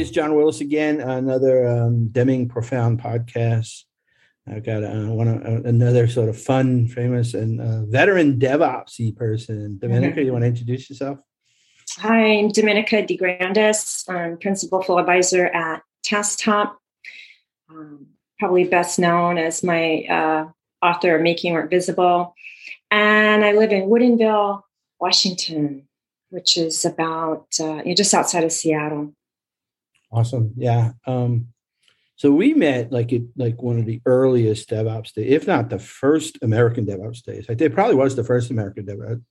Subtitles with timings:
[0.00, 1.00] it's John Willis again.
[1.00, 3.84] Another um, Deming Profound podcast.
[4.48, 9.78] I've got uh, one uh, another sort of fun, famous, and uh, veteran DevOpsy person.
[9.78, 10.26] Dominica, mm-hmm.
[10.26, 11.18] you want to introduce yourself?
[11.98, 14.08] Hi, I'm Dominica DeGrandis.
[14.08, 16.76] I'm principal flow advisor at TaskTop.
[17.68, 18.06] Um,
[18.38, 20.46] probably best known as my uh,
[20.82, 22.34] author of Making Work Visible.
[22.90, 24.62] And I live in Woodinville,
[24.98, 25.88] Washington,
[26.30, 29.14] which is about uh, just outside of Seattle.
[30.12, 30.52] Awesome.
[30.56, 30.92] Yeah.
[31.06, 31.48] Um,
[32.16, 35.78] so we met like it like one of the earliest DevOps days, if not the
[35.78, 37.44] first American DevOps days.
[37.44, 39.22] I think it probably was the first American DevOps.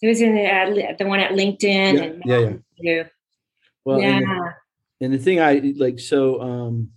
[0.00, 1.62] It was in the, uh, the one at LinkedIn.
[1.64, 3.02] Yeah, and yeah, yeah.
[3.84, 4.16] Well, yeah.
[4.16, 4.54] And the,
[5.00, 6.90] and the thing I like, so um,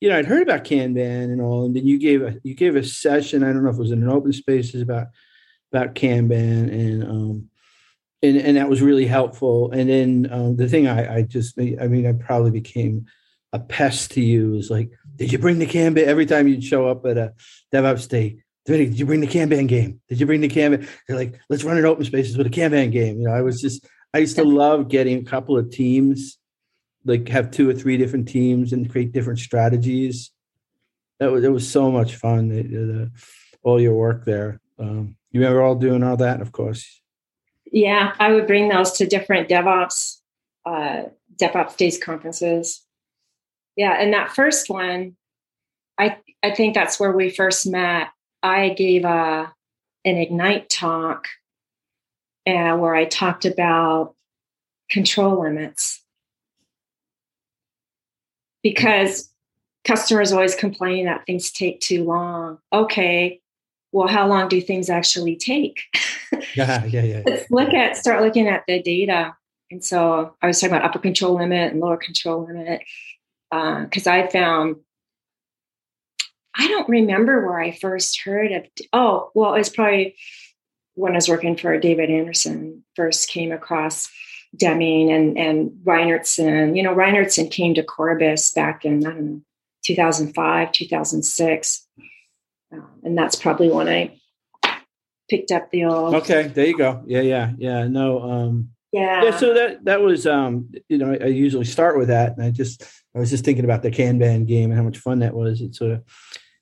[0.00, 2.76] you know, I'd heard about Kanban and all, and then you gave a you gave
[2.76, 3.42] a session.
[3.42, 5.08] I don't know if it was in an open spaces about
[5.72, 7.50] about Kanban, and um,
[8.26, 9.70] and and that was really helpful.
[9.70, 13.06] And then um, the thing I, I just, I mean, I probably became
[13.52, 14.56] a pest to you.
[14.56, 17.34] Is like, did you bring the Kanban every time you'd show up at a
[17.72, 18.42] DevOps day?
[18.66, 20.00] Did you bring the Kanban game?
[20.08, 20.88] Did you bring the Kanban?
[21.06, 23.20] They're like, let's run an open spaces with a Kanban game.
[23.20, 26.38] You know, I was just, I used to love getting a couple of teams,
[27.04, 30.32] like have two or three different teams and create different strategies.
[31.20, 32.48] That was, it was so much fun.
[32.48, 33.10] The,
[33.62, 34.60] all your work there.
[34.78, 37.02] Um, you remember all doing all that, of course.
[37.76, 40.20] Yeah, I would bring those to different DevOps
[40.64, 41.02] uh,
[41.38, 42.82] DevOps Days conferences.
[43.76, 45.14] Yeah, and that first one,
[45.98, 48.08] I I think that's where we first met.
[48.42, 49.52] I gave a
[50.06, 51.28] an Ignite talk,
[52.46, 54.14] uh, where I talked about
[54.88, 56.02] control limits
[58.62, 59.30] because
[59.84, 62.56] customers always complain that things take too long.
[62.72, 63.42] Okay,
[63.92, 65.80] well, how long do things actually take?
[66.84, 67.22] yeah, yeah, yeah.
[67.26, 69.36] Let's look at start looking at the data.
[69.70, 72.82] And so I was talking about upper control limit and lower control limit
[73.50, 74.76] because uh, I found
[76.58, 78.64] I don't remember where I first heard of.
[78.92, 80.16] Oh, well, it's probably
[80.94, 82.84] when I was working for David Anderson.
[82.94, 84.10] First came across
[84.56, 86.76] Deming and and Reinertsen.
[86.76, 89.40] You know, Reinertsen came to Corbis back in I don't know
[89.84, 91.86] 2005, 2006
[92.72, 94.18] um, and that's probably when I
[95.28, 96.14] picked up the old.
[96.14, 97.02] Okay, there you go.
[97.06, 97.86] Yeah, yeah, yeah.
[97.88, 99.36] No, um, yeah, yeah.
[99.36, 102.82] So that that was, um, you know, I usually start with that, and I just
[103.14, 105.60] I was just thinking about the Kanban game and how much fun that was.
[105.60, 106.04] It sort of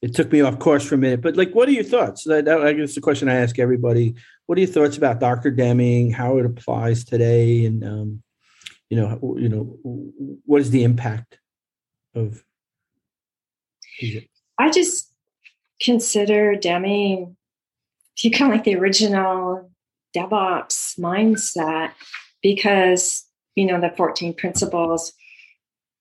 [0.02, 2.24] it took me off course for a minute, but like, what are your thoughts?
[2.24, 4.14] That, that I guess the question I ask everybody:
[4.46, 5.50] What are your thoughts about Dr.
[5.50, 6.10] Deming?
[6.10, 8.22] How it applies today, and um,
[8.90, 9.78] you know, you know,
[10.44, 11.38] what is the impact
[12.14, 12.44] of?
[14.58, 15.12] I just
[15.80, 17.36] consider Deming
[18.18, 19.70] to kind of like the original
[20.14, 21.92] DevOps mindset
[22.42, 23.24] because,
[23.56, 25.12] you know, the 14 principles.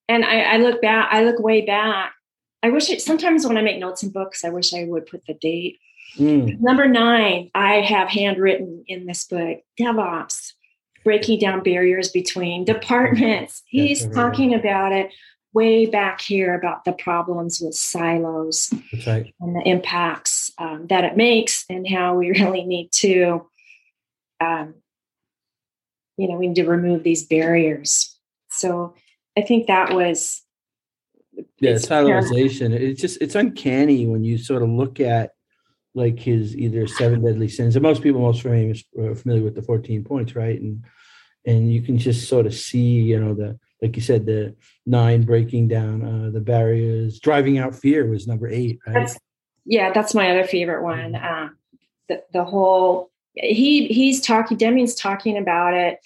[0.07, 2.13] And I, I look back, I look way back.
[2.61, 5.25] I wish it, sometimes when I make notes in books, I wish I would put
[5.25, 5.79] the date.
[6.17, 6.59] Mm.
[6.61, 10.53] Number nine, I have handwritten in this book DevOps,
[11.03, 13.63] breaking down barriers between departments.
[13.67, 15.09] He's talking about it
[15.53, 18.73] way back here about the problems with silos
[19.05, 19.33] right.
[19.39, 23.47] and the impacts um, that it makes and how we really need to
[24.39, 24.75] um,
[26.17, 28.17] you know we need to remove these barriers.
[28.49, 28.95] So
[29.35, 30.43] i think that was
[31.59, 35.31] yeah siloization it's just it's uncanny when you sort of look at
[35.95, 39.61] like his either seven deadly sins and most people most famous are familiar with the
[39.63, 40.61] 14 points right?
[40.61, 40.83] And
[41.45, 45.23] and you can just sort of see you know the like you said, the nine
[45.23, 48.93] breaking down uh, the barriers, driving out fear was number eight, right?
[48.93, 49.19] That's,
[49.65, 51.15] yeah, that's my other favorite one.
[51.15, 51.49] Uh,
[52.09, 54.57] the the whole he he's talking.
[54.57, 55.99] Deming's talking about it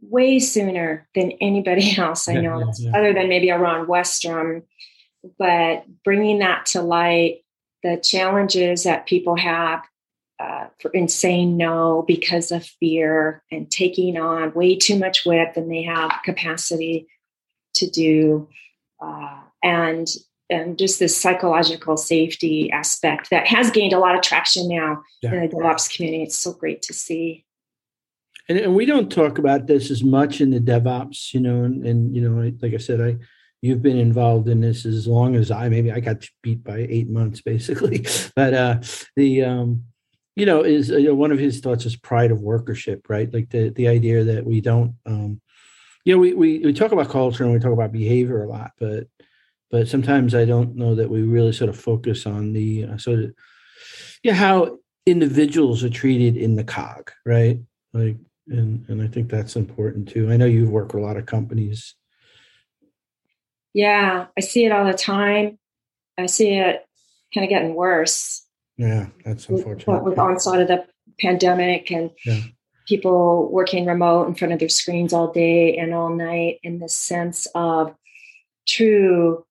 [0.00, 2.98] way sooner than anybody else I yeah, know, yeah, yeah.
[2.98, 4.62] other than maybe a Ron Westrum.
[5.38, 7.44] But bringing that to light,
[7.82, 9.82] the challenges that people have
[10.38, 15.54] uh, for, and saying no because of fear and taking on way too much WIP
[15.54, 17.08] than they have capacity
[17.74, 18.48] to do,
[19.00, 20.08] uh, and
[20.50, 25.34] and just this psychological safety aspect that has gained a lot of traction now yeah.
[25.34, 26.22] in the DevOps community.
[26.22, 27.44] It's so great to see.
[28.48, 31.84] And, and, we don't talk about this as much in the DevOps, you know, and,
[31.86, 33.18] and you know, like I said, I
[33.60, 35.68] you've been involved in this as long as I.
[35.68, 38.06] Maybe I got beat by eight months, basically.
[38.34, 38.80] But uh,
[39.16, 39.84] the um,
[40.36, 43.32] you know, is you know, one of his thoughts is pride of workership, right?
[43.32, 45.40] Like the the idea that we don't, um,
[46.04, 48.72] you know, we, we we talk about culture and we talk about behavior a lot,
[48.78, 49.08] but
[49.70, 53.20] but sometimes I don't know that we really sort of focus on the uh, sort
[53.20, 53.34] of
[54.22, 57.58] yeah how individuals are treated in the cog, right?
[57.92, 58.16] Like
[58.48, 60.30] and and I think that's important too.
[60.30, 61.94] I know you work with a lot of companies.
[63.74, 65.58] Yeah, I see it all the time.
[66.16, 66.84] I see it
[67.34, 68.44] kind of getting worse.
[68.76, 70.02] Yeah, that's unfortunate.
[70.02, 70.86] With, with onslaught of the
[71.20, 72.40] pandemic and yeah.
[72.86, 76.88] people working remote in front of their screens all day and all night, in the
[76.88, 77.94] sense of
[78.66, 79.44] true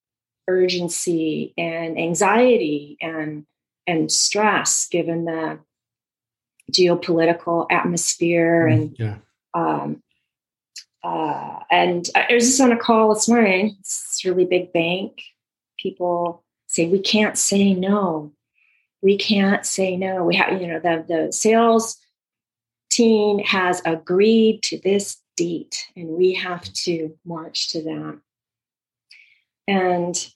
[0.48, 3.46] urgency and anxiety and
[3.86, 5.60] and stress, given the
[6.72, 9.18] geopolitical atmosphere mm, and yeah.
[9.54, 10.04] um,
[11.04, 13.78] uh, and I was just on a call this morning.
[13.80, 15.22] It's a really big bank.
[15.80, 18.34] People say we can't say no.
[19.02, 20.24] We can't say no.
[20.24, 21.98] We have, you know, the the sales
[22.90, 28.20] team has agreed to this date, and we have to march to that.
[29.68, 30.34] And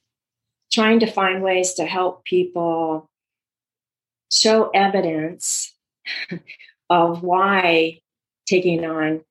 [0.72, 3.10] trying to find ways to help people
[4.32, 5.74] show evidence
[6.90, 8.00] of why
[8.48, 9.24] taking on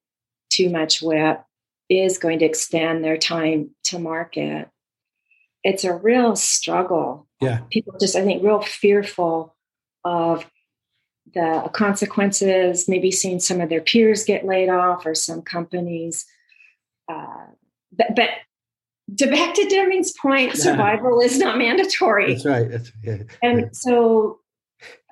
[0.50, 1.42] too much WIP
[1.88, 4.68] is going to extend their time to market.
[5.64, 7.26] It's a real struggle.
[7.40, 7.60] Yeah.
[7.70, 9.54] People just, I think, real fearful
[10.04, 10.46] of
[11.34, 16.26] the consequences, maybe seeing some of their peers get laid off or some companies.
[17.08, 17.46] Uh,
[17.92, 18.30] but, but
[19.18, 22.34] to back to Deming's point, survival is not mandatory.
[22.34, 22.70] That's right.
[22.70, 23.18] That's, yeah.
[23.42, 24.40] And so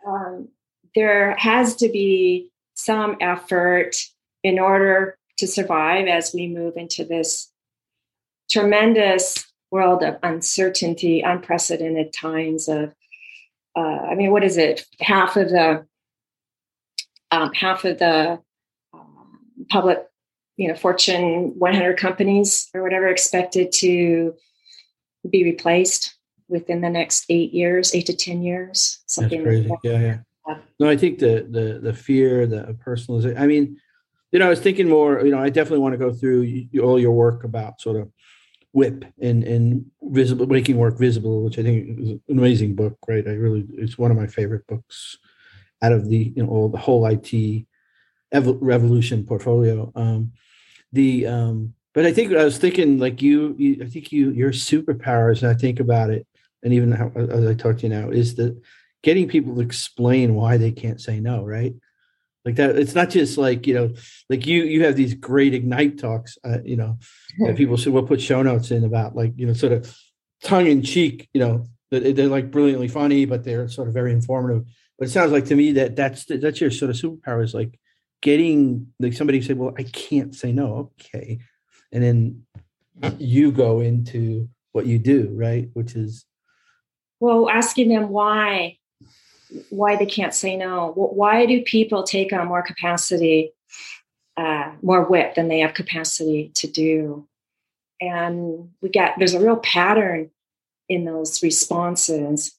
[0.06, 0.48] um,
[0.94, 3.96] there has to be some effort
[4.42, 7.50] in order to survive as we move into this
[8.50, 12.94] tremendous world of uncertainty, unprecedented times of,
[13.76, 14.86] uh, I mean, what is it?
[15.00, 15.86] Half of the
[17.30, 18.40] um, half of the
[18.94, 20.07] um, public,
[20.58, 24.34] you know, Fortune 100 companies or whatever expected to
[25.30, 26.16] be replaced
[26.48, 29.44] within the next eight years, eight to ten years, something.
[29.44, 29.68] That's crazy.
[29.68, 29.88] Like that.
[29.88, 30.00] Yeah,
[30.48, 30.56] yeah.
[30.80, 33.38] No, I think the the the fear, the personalization.
[33.38, 33.78] I mean,
[34.32, 35.24] you know, I was thinking more.
[35.24, 38.10] You know, I definitely want to go through all your work about sort of
[38.72, 42.98] WIP and and visible making work visible, which I think is an amazing book.
[43.06, 45.18] Right, I really it's one of my favorite books
[45.82, 47.66] out of the you know all the whole IT
[48.32, 49.92] ev- revolution portfolio.
[49.94, 50.32] Um,
[50.92, 54.52] the um, but I think I was thinking like you, you I think you your
[54.52, 55.42] superpowers.
[55.42, 56.26] And I think about it,
[56.62, 58.60] and even how, as I talk to you now, is that
[59.02, 61.74] getting people to explain why they can't say no, right?
[62.44, 63.94] Like that, it's not just like you know,
[64.30, 66.98] like you you have these great ignite talks, uh, you know,
[67.40, 69.94] that people should we'll put show notes in about like you know, sort of
[70.42, 74.12] tongue in cheek, you know, that they're like brilliantly funny, but they're sort of very
[74.12, 74.64] informative.
[74.98, 77.78] But it sounds like to me that that's that's your sort of superpower is like
[78.20, 81.38] getting like somebody say, well, I can't say no, okay,
[81.92, 82.42] and then
[83.18, 85.68] you go into what you do, right?
[85.74, 86.24] Which is
[87.20, 88.78] well, asking them why
[89.70, 90.92] why they can't say no.
[90.94, 93.52] Why do people take on more capacity,
[94.36, 97.26] uh, more WIP than they have capacity to do?
[98.00, 100.30] And we get there's a real pattern
[100.88, 102.54] in those responses.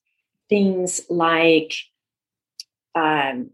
[0.49, 1.73] Things like
[2.95, 3.51] um,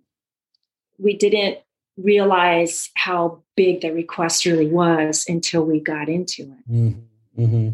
[0.98, 1.60] we didn't
[1.98, 6.72] realize how big the request really was until we got into it.
[6.72, 7.42] Mm-hmm.
[7.42, 7.70] mm-hmm.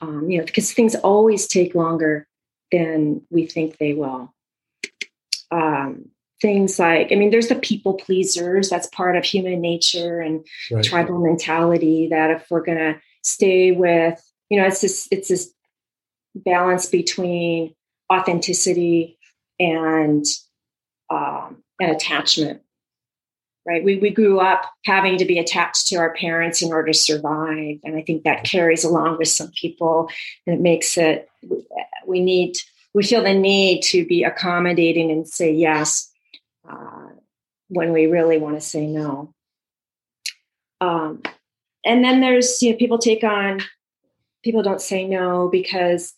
[0.00, 2.26] Um, you know, because things always take longer
[2.72, 4.34] than we think they will
[5.52, 6.08] um,
[6.40, 10.82] things like i mean there's the people pleasers that's part of human nature and right.
[10.84, 15.52] tribal mentality that if we're going to stay with you know it's this it's this
[16.34, 17.72] balance between
[18.12, 19.16] authenticity
[19.60, 20.24] and
[21.10, 22.62] um, and attachment
[23.66, 26.98] right we, we grew up having to be attached to our parents in order to
[26.98, 30.08] survive and i think that carries along with some people
[30.46, 31.28] and it makes it
[32.06, 32.56] we need
[32.94, 36.10] we feel the need to be accommodating and say yes
[36.68, 37.08] uh,
[37.68, 39.32] when we really want to say no.
[40.80, 41.22] Um,
[41.84, 43.60] and then there's you know people take on
[44.44, 46.12] people don't say no because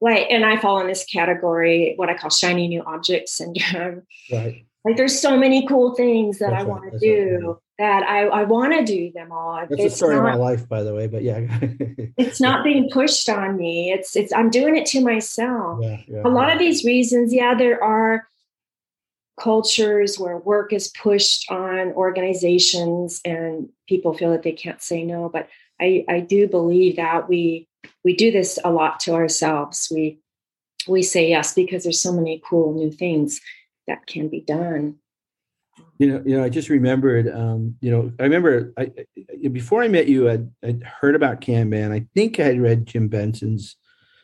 [0.00, 4.02] like and I fall in this category what I call shiny new object syndrome.
[4.32, 4.66] Right.
[4.84, 6.68] Like there's so many cool things that That's I right.
[6.68, 7.48] want to do.
[7.48, 9.54] Right that I, I want to do them all.
[9.54, 11.06] That's it's the story not, of my life, by the way.
[11.06, 11.46] But yeah,
[12.16, 13.92] it's not being pushed on me.
[13.92, 15.78] It's it's I'm doing it to myself.
[15.80, 18.28] Yeah, yeah, a lot of these reasons, yeah, there are
[19.40, 25.28] cultures where work is pushed on organizations and people feel that they can't say no.
[25.28, 25.48] But
[25.80, 27.68] I I do believe that we
[28.04, 29.88] we do this a lot to ourselves.
[29.94, 30.18] We
[30.88, 33.40] we say yes because there's so many cool new things
[33.88, 34.96] that can be done.
[35.98, 37.28] You know, you know, I just remembered.
[37.28, 38.92] Um, you know, I remember I,
[39.48, 41.92] before I met you, I'd, I'd, heard about Kanban.
[41.92, 43.76] I think I had read Jim Benson's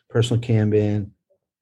[0.09, 1.11] personal Kanban,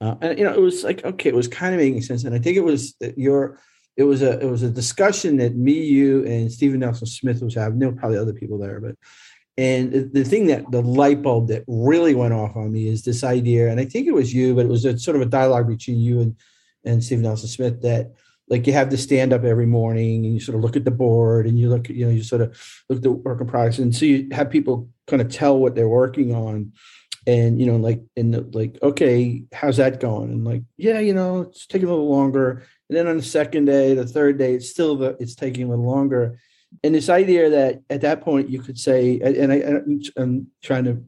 [0.02, 2.24] uh, and you know, it was like okay, it was kind of making sense.
[2.24, 3.60] And I think it was your
[3.98, 7.56] it was a it was a discussion that me, you, and Stephen Nelson Smith was
[7.56, 7.80] having.
[7.80, 8.96] There were probably other people there, but
[9.58, 13.24] and the thing that the light bulb that really went off on me is this
[13.24, 15.68] idea, and I think it was you, but it was a, sort of a dialogue
[15.68, 16.36] between you and
[16.86, 18.14] and Stephen Nelson Smith that
[18.50, 20.92] like you have to stand up every morning and you sort of look at the
[20.92, 22.50] board and you look you know you sort of
[22.90, 23.80] look at the work in progress.
[23.80, 26.74] And so you have people kind of tell what they're working on
[27.26, 30.32] and you know like in the like okay how's that going?
[30.32, 32.64] And like yeah you know it's taking a little longer.
[32.90, 35.70] And then on the second day the third day it's still the it's taking a
[35.70, 36.40] little longer.
[36.84, 41.04] And this idea that at that point you could say and I, i'm trying to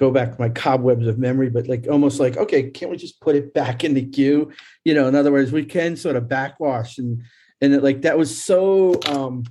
[0.00, 3.36] go back my cobwebs of memory but like almost like okay can't we just put
[3.36, 4.50] it back in the queue?
[4.82, 7.22] You know in other words we can sort of backwash and
[7.60, 9.44] and it, like that was so um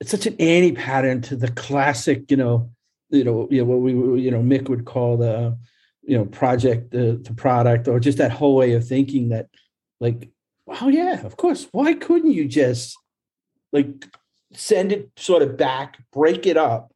[0.00, 2.70] it's such an anti pattern to the classic you know
[3.10, 5.56] you know, you know what we you know Mik would call the
[6.02, 9.48] you know project the, the product or just that whole way of thinking that
[10.00, 10.30] like
[10.80, 12.96] oh yeah of course why couldn't you just
[13.70, 14.06] like
[14.54, 16.90] send it sort of back break it up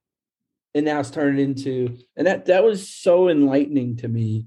[0.74, 4.46] and now it's turned into and that that was so enlightening to me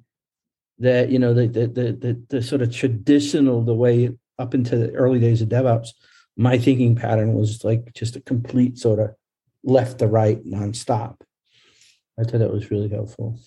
[0.80, 4.78] that you know the the the, the, the sort of traditional the way up into
[4.78, 5.90] the early days of DevOps,
[6.36, 9.12] my thinking pattern was like just a complete sort of
[9.64, 11.22] left to right nonstop.
[12.20, 13.40] I thought that was really helpful.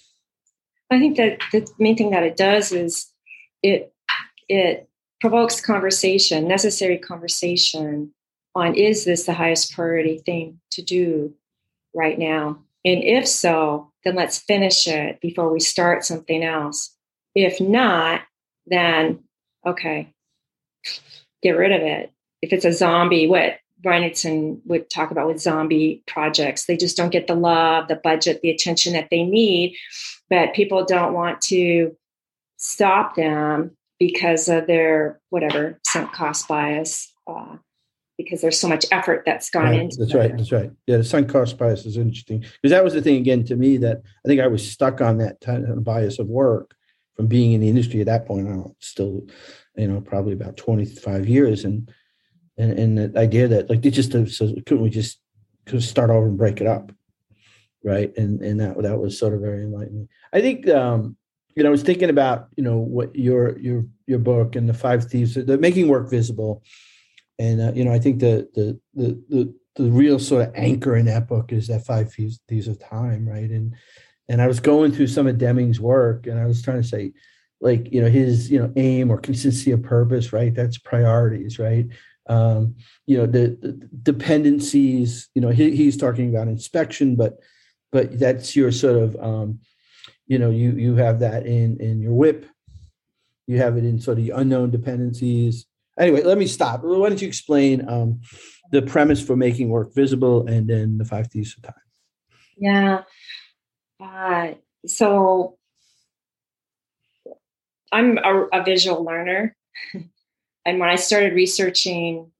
[0.90, 3.12] I think that the main thing that it does is
[3.62, 3.92] it
[4.48, 4.88] it
[5.20, 8.12] provokes conversation, necessary conversation
[8.54, 11.34] on is this the highest priority thing to do
[11.94, 12.62] right now?
[12.86, 16.94] And if so, then let's finish it before we start something else.
[17.34, 18.22] If not,
[18.66, 19.24] then
[19.66, 20.14] okay,
[21.42, 22.12] get rid of it.
[22.40, 26.66] If it's a zombie, what Reinertsen would talk about with zombie projects.
[26.66, 29.76] They just don't get the love, the budget, the attention that they need,
[30.30, 31.96] but people don't want to
[32.56, 37.12] stop them because of their whatever sunk cost bias.
[37.26, 37.56] Uh,
[38.16, 39.80] because there's so much effort that's gone right.
[39.80, 40.70] into that's right that's right.
[40.86, 43.76] Yeah the sunk cost bias is interesting because that was the thing again to me
[43.78, 45.36] that i think i was stuck on that
[45.84, 46.74] bias of work
[47.14, 49.26] from being in the industry at that point I'm still
[49.76, 51.90] you know probably about 25 years and
[52.58, 55.20] and, and the idea that like they just so couldn't we just
[55.66, 56.92] could start over and break it up
[57.86, 58.12] right?
[58.18, 60.08] And and that that was sort of very enlightening.
[60.32, 61.16] I think um
[61.54, 64.74] you know i was thinking about you know what your your your book and the
[64.74, 66.62] five thieves the making work visible
[67.38, 70.96] and uh, you know i think the, the the the the real sort of anchor
[70.96, 73.50] in that book is that five thieves, of time right?
[73.50, 73.74] And
[74.28, 77.12] and i was going through some of deming's work and i was trying to say
[77.60, 80.54] like you know his you know aim or consistency of purpose right?
[80.54, 81.86] That's priorities right?
[82.28, 82.74] Um,
[83.06, 87.38] you know the, the, dependencies you know he, he's talking about inspection but
[87.92, 89.60] but that's your sort of um,
[90.26, 92.46] you know you you have that in in your WIP.
[93.46, 95.66] You have it in sort of the unknown dependencies
[95.98, 96.82] anyway let me stop.
[96.82, 98.20] Why don't you explain um,
[98.72, 101.74] the premise for making work visible and then the five thieves of time?
[102.56, 103.02] Yeah.
[104.00, 104.52] Uh,
[104.86, 105.56] so
[107.92, 109.56] i'm a, a visual learner.
[110.66, 112.32] And when I started researching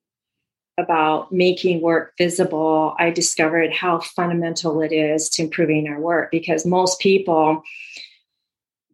[0.79, 6.67] about making work visible, I discovered how fundamental it is to improving our work because
[6.67, 7.63] most people,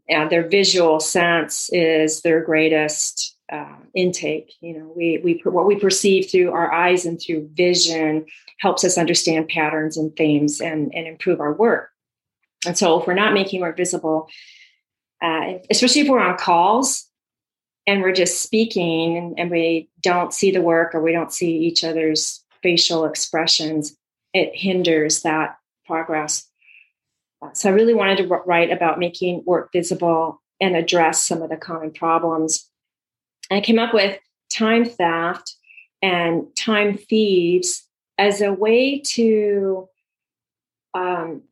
[0.06, 4.54] yeah, their visual sense is their greatest uh, intake.
[4.60, 8.26] You know, we we what we perceive through our eyes and through vision
[8.58, 11.90] helps us understand patterns and themes and and improve our work.
[12.66, 14.28] And so, if we're not making work visible,
[15.22, 17.08] uh, especially if we're on calls,
[17.86, 21.58] and we're just speaking and, and, we don't see the work or we don't see
[21.58, 23.96] each other's facial expressions,
[24.32, 26.48] it hinders that progress.
[27.54, 31.56] So I really wanted to write about making work visible and address some of the
[31.56, 32.70] common problems.
[33.50, 34.18] I came up with
[34.50, 35.56] time theft
[36.00, 37.86] and time thieves
[38.18, 39.88] as a way to
[40.94, 41.42] um,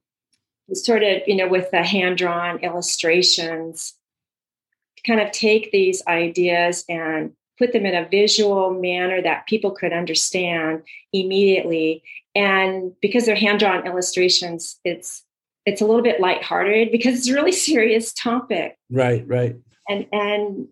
[0.72, 3.94] sort of, you know, with the hand drawn illustrations
[5.06, 9.92] kind of take these ideas and put them in a visual manner that people could
[9.92, 10.82] understand
[11.12, 12.02] immediately.
[12.34, 15.24] And because they're hand-drawn illustrations it's
[15.66, 18.78] it's a little bit lighthearted because it's a really serious topic.
[18.90, 19.56] Right right.
[19.88, 20.68] And and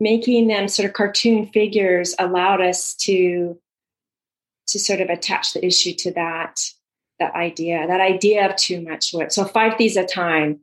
[0.00, 3.58] making them sort of cartoon figures allowed us to
[4.68, 6.60] to sort of attach the issue to that
[7.18, 9.30] that idea that idea of too much work.
[9.32, 10.60] So five at a time.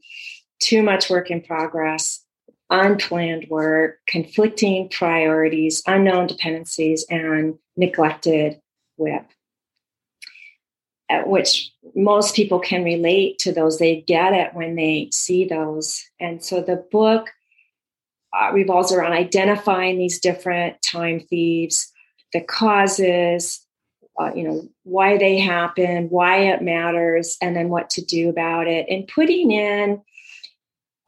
[0.61, 2.23] Too much work in progress.
[2.69, 8.59] Unplanned work, conflicting priorities, unknown dependencies, and neglected
[8.97, 9.25] WIP.
[11.09, 13.77] At which most people can relate to those.
[13.77, 16.03] They get it when they see those.
[16.19, 17.29] And so the book
[18.33, 21.91] uh, revolves around identifying these different time thieves,
[22.31, 23.65] the causes,
[24.19, 28.67] uh, you know, why they happen, why it matters, and then what to do about
[28.67, 30.01] it, and putting in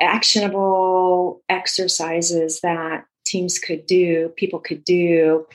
[0.02, 5.48] actionable exercises that teams could do, people could do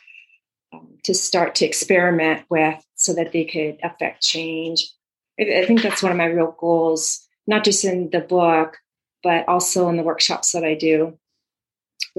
[0.73, 4.91] um, to start to experiment with so that they could affect change.
[5.39, 8.79] I, I think that's one of my real goals, not just in the book,
[9.23, 11.19] but also in the workshops that I do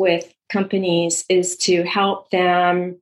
[0.02, 3.00] with companies, is to help them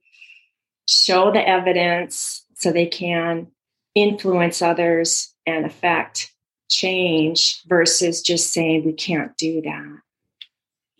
[0.88, 3.48] show the evidence so they can
[3.96, 6.32] influence others and affect
[6.70, 10.00] change versus just saying we can't do that.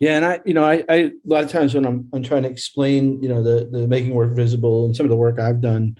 [0.00, 2.42] Yeah, and I, you know, I, I a lot of times when I'm I'm trying
[2.44, 5.60] to explain, you know, the the making work visible and some of the work I've
[5.60, 5.96] done,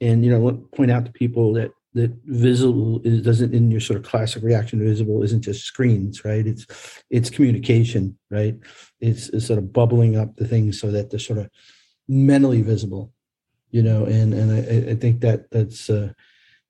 [0.00, 3.98] and you know, point out to people that that visible is doesn't in your sort
[3.98, 6.46] of classic reaction visible isn't just screens, right?
[6.46, 6.66] It's
[7.10, 8.56] it's communication, right?
[9.02, 11.50] It's, it's sort of bubbling up the things so that they're sort of
[12.08, 13.12] mentally visible,
[13.70, 16.12] you know, and and I, I think that that's uh,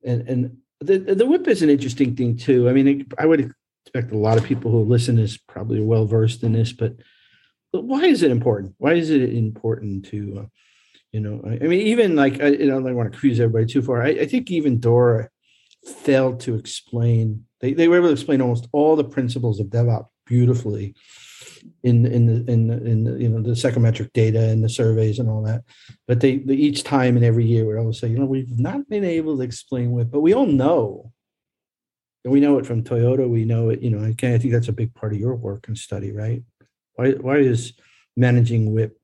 [0.04, 2.68] and and the the WIP is an interesting thing too.
[2.68, 3.52] I mean, I would
[3.84, 6.94] expect a lot of people who listen is probably well versed in this, but,
[7.72, 8.74] but why is it important?
[8.78, 10.46] Why is it important to, uh,
[11.10, 13.82] you know, I, I, mean, even like I, I don't want to confuse everybody too
[13.82, 14.02] far.
[14.02, 15.28] I, I, think even Dora
[15.84, 17.44] failed to explain.
[17.60, 20.94] They, they were able to explain almost all the principles of DevOps beautifully
[21.82, 25.18] in in the in the, in the, you know the psychometric data and the surveys
[25.18, 25.62] and all that.
[26.06, 28.88] But they, they each time and every year would always say, you know, we've not
[28.88, 31.12] been able to explain what, but we all know
[32.24, 33.28] we know it from Toyota.
[33.28, 33.82] We know it.
[33.82, 36.42] You know, again, I think that's a big part of your work and study, right?
[36.94, 37.72] Why why is
[38.16, 38.96] managing WIP?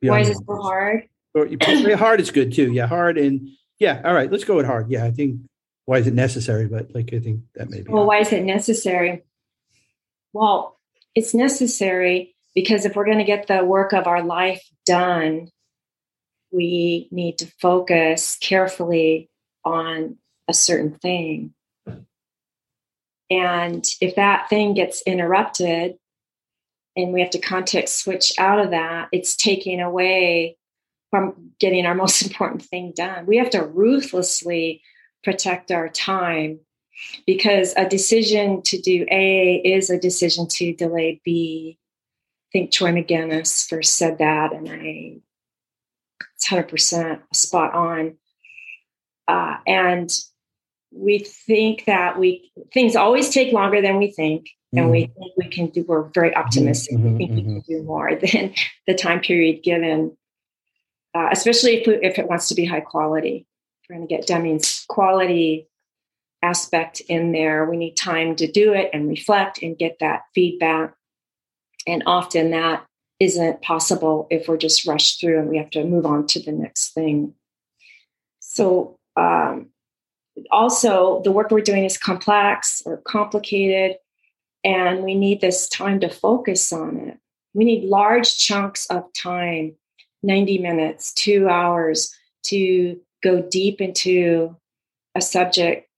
[0.00, 1.08] Why is it so hard?
[1.34, 1.48] Or
[1.96, 2.72] hard is good too.
[2.72, 3.48] Yeah, hard and
[3.78, 4.02] yeah.
[4.04, 4.90] All right, let's go with hard.
[4.90, 5.40] Yeah, I think
[5.84, 6.66] why is it necessary?
[6.66, 7.90] But like I think that may be.
[7.90, 8.08] Well, hard.
[8.08, 9.24] why is it necessary?
[10.32, 10.78] Well,
[11.14, 15.48] it's necessary because if we're going to get the work of our life done,
[16.52, 19.28] we need to focus carefully
[19.64, 20.16] on
[20.48, 21.54] a certain thing.
[23.30, 25.96] And if that thing gets interrupted
[26.96, 30.56] and we have to context switch out of that, it's taking away
[31.10, 33.26] from getting our most important thing done.
[33.26, 34.82] We have to ruthlessly
[35.24, 36.60] protect our time
[37.26, 41.78] because a decision to do A is a decision to delay B.
[41.78, 45.20] I think Troy Magennis first said that, and I
[46.36, 48.16] it's 100% spot on.
[49.26, 50.10] Uh, and
[50.92, 55.20] we think that we things always take longer than we think and we mm-hmm.
[55.20, 56.40] think we can do we're very mm-hmm.
[56.40, 57.54] optimistic mm-hmm, we think mm-hmm.
[57.54, 58.54] we can do more than
[58.86, 60.16] the time period given
[61.14, 63.46] uh, especially if, if it wants to be high quality
[63.88, 65.66] we're going to get deming's quality
[66.44, 67.64] aspect in there.
[67.64, 70.94] We need time to do it and reflect and get that feedback.
[71.86, 72.84] And often that
[73.18, 76.52] isn't possible if we're just rushed through and we have to move on to the
[76.52, 77.34] next thing.
[78.40, 79.70] So um,
[80.50, 83.96] also the work we're doing is complex or complicated
[84.62, 87.18] and we need this time to focus on it.
[87.54, 89.76] We need large chunks of time
[90.22, 94.56] 90 minutes two hours to go deep into
[95.14, 95.88] a subject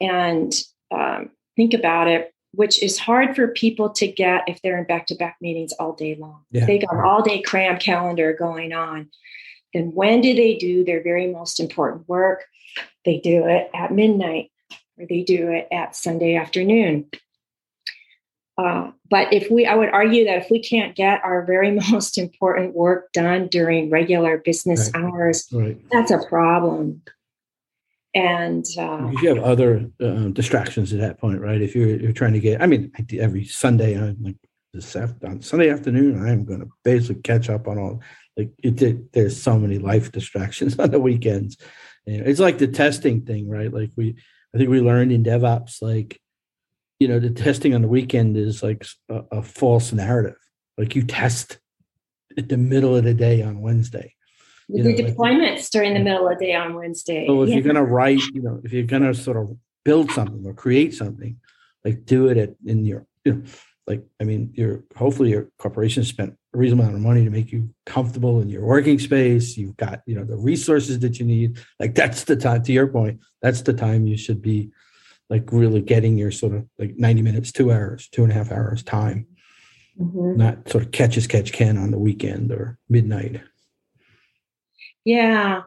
[0.00, 0.54] and
[0.90, 5.36] um, think about it which is hard for people to get if they're in back-to-back
[5.40, 6.66] meetings all day long yeah.
[6.66, 9.08] they got all day cram calendar going on
[9.72, 12.44] then when do they do their very most important work
[13.04, 14.50] they do it at midnight
[14.98, 17.06] or they do it at Sunday afternoon.
[18.58, 22.18] Uh, but if we, I would argue that if we can't get our very most
[22.18, 25.02] important work done during regular business right.
[25.02, 25.78] hours, right.
[25.90, 27.02] that's a problem.
[28.14, 31.62] And uh, you have other uh, distractions at that point, right?
[31.62, 34.36] If you're you're trying to get, I mean, every Sunday, I'm like
[34.72, 38.02] this on Sunday afternoon, I'm going to basically catch up on all.
[38.36, 41.56] Like it, there's so many life distractions on the weekends
[42.06, 43.72] it's like the testing thing, right?
[43.72, 44.16] Like we,
[44.54, 46.20] I think we learned in DevOps, like,
[46.98, 50.36] you know, the testing on the weekend is like a, a false narrative.
[50.76, 51.58] Like you test
[52.36, 54.14] at the middle of the day on Wednesday.
[54.72, 57.26] You know, deployments like, during the middle of the day on Wednesday.
[57.26, 57.56] So if yeah.
[57.56, 60.54] you're going to write, you know, if you're going to sort of build something or
[60.54, 61.38] create something,
[61.84, 63.42] like do it at in your, you know,
[63.86, 67.50] like I mean, your hopefully your corporation spent a reasonable amount of money to make
[67.50, 69.56] you comfortable in your working space.
[69.56, 71.58] You've got you know the resources that you need.
[71.80, 72.62] Like that's the time.
[72.62, 74.70] To your point, that's the time you should be
[75.28, 78.52] like really getting your sort of like ninety minutes, two hours, two and a half
[78.52, 79.26] hours time.
[79.98, 80.36] Mm-hmm.
[80.36, 83.40] Not sort of catch as catch can on the weekend or midnight.
[85.04, 85.62] Yeah,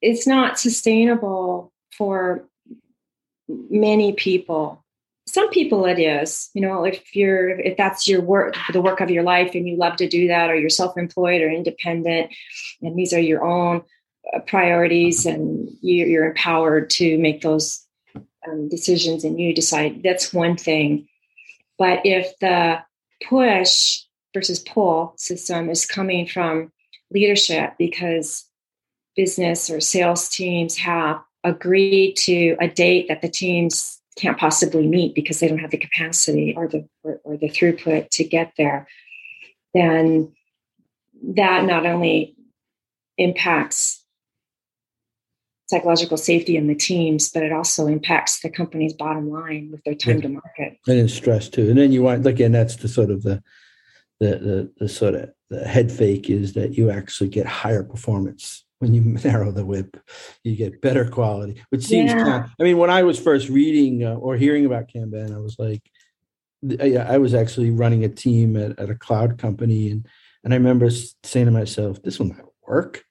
[0.00, 2.44] it's not sustainable for
[3.48, 4.82] many people.
[5.28, 9.10] Some people it is you know if you're if that's your work the work of
[9.10, 12.32] your life and you love to do that or you're self-employed or independent
[12.80, 13.82] and these are your own
[14.32, 17.84] uh, priorities and you, are empowered to make those
[18.48, 21.08] um, decisions and you decide that's one thing.
[21.78, 22.78] But if the
[23.28, 24.02] push
[24.34, 26.72] versus pull system is coming from
[27.10, 28.45] leadership because
[29.16, 35.14] business or sales teams have agreed to a date that the teams can't possibly meet
[35.14, 38.86] because they don't have the capacity or the or, or the throughput to get there
[39.74, 40.32] then
[41.22, 42.34] that not only
[43.18, 44.02] impacts
[45.66, 49.94] psychological safety in the teams, but it also impacts the company's bottom line with their
[49.94, 50.78] time to market.
[50.86, 51.68] And it's stress too.
[51.68, 53.42] And then you want again, that's the sort of the
[54.20, 58.64] the the, the sort of the head fake is that you actually get higher performance
[58.78, 59.96] when you narrow the WIP,
[60.44, 62.22] you get better quality, which seems yeah.
[62.22, 65.38] kind of, I mean, when I was first reading uh, or hearing about Kanban, I
[65.38, 65.82] was like,
[66.80, 69.90] I was actually running a team at, at a cloud company.
[69.90, 70.06] And,
[70.42, 70.90] and I remember
[71.22, 73.04] saying to myself, this will not work.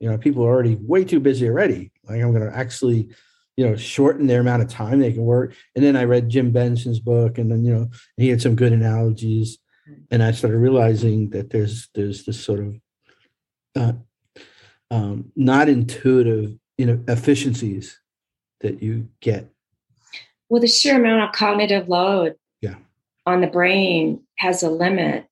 [0.00, 1.92] You know, people are already way too busy already.
[2.04, 3.08] Like I'm going to actually,
[3.56, 5.54] you know, shorten their amount of time they can work.
[5.76, 8.72] And then I read Jim Benson's book and then, you know, he had some good
[8.72, 9.58] analogies.
[10.10, 12.76] And I started realizing that there's, there's this sort of,
[13.76, 13.92] uh,
[14.92, 17.98] um, not intuitive you know efficiencies
[18.60, 19.50] that you get.
[20.48, 22.76] Well the sheer amount of cognitive load yeah.
[23.26, 25.26] on the brain has a limit.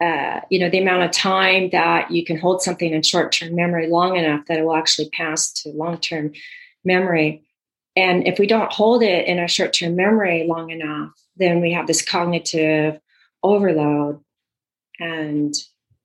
[0.00, 3.88] Uh, you know the amount of time that you can hold something in short-term memory
[3.88, 6.32] long enough that it will actually pass to long-term
[6.84, 7.42] memory.
[7.96, 11.86] And if we don't hold it in our short-term memory long enough then we have
[11.86, 13.00] this cognitive
[13.42, 14.20] overload.
[14.98, 15.54] And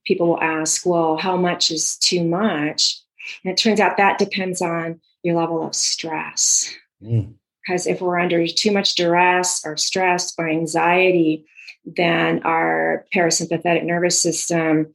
[0.05, 3.01] people will ask, well, how much is too much?
[3.43, 6.73] And it turns out that depends on your level of stress.
[7.03, 7.35] Mm.
[7.61, 11.45] Because if we're under too much duress or stress or anxiety,
[11.85, 14.93] then our parasympathetic nervous system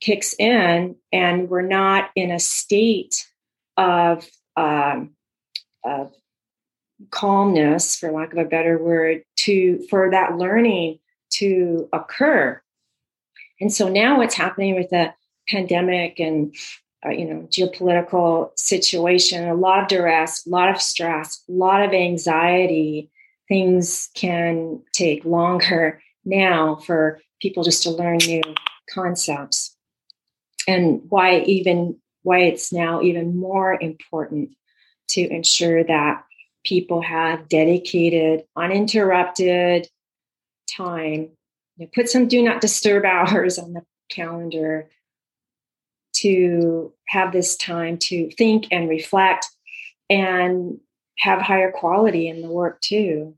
[0.00, 3.26] kicks in and we're not in a state
[3.76, 5.10] of, um,
[5.84, 6.12] of
[7.10, 10.98] calmness for lack of a better word to for that learning
[11.30, 12.60] to occur
[13.60, 15.12] and so now what's happening with the
[15.48, 16.54] pandemic and
[17.04, 21.82] uh, you know geopolitical situation, a lot of duress, a lot of stress, a lot
[21.82, 23.10] of anxiety.
[23.48, 28.42] Things can take longer now for people just to learn new
[28.92, 29.76] concepts,
[30.66, 34.50] and why even why it's now even more important
[35.08, 36.24] to ensure that
[36.64, 39.88] people have dedicated, uninterrupted
[40.68, 41.28] time
[41.76, 44.88] you put some do not disturb hours on the calendar
[46.14, 49.46] to have this time to think and reflect
[50.08, 50.78] and
[51.18, 53.34] have higher quality in the work too.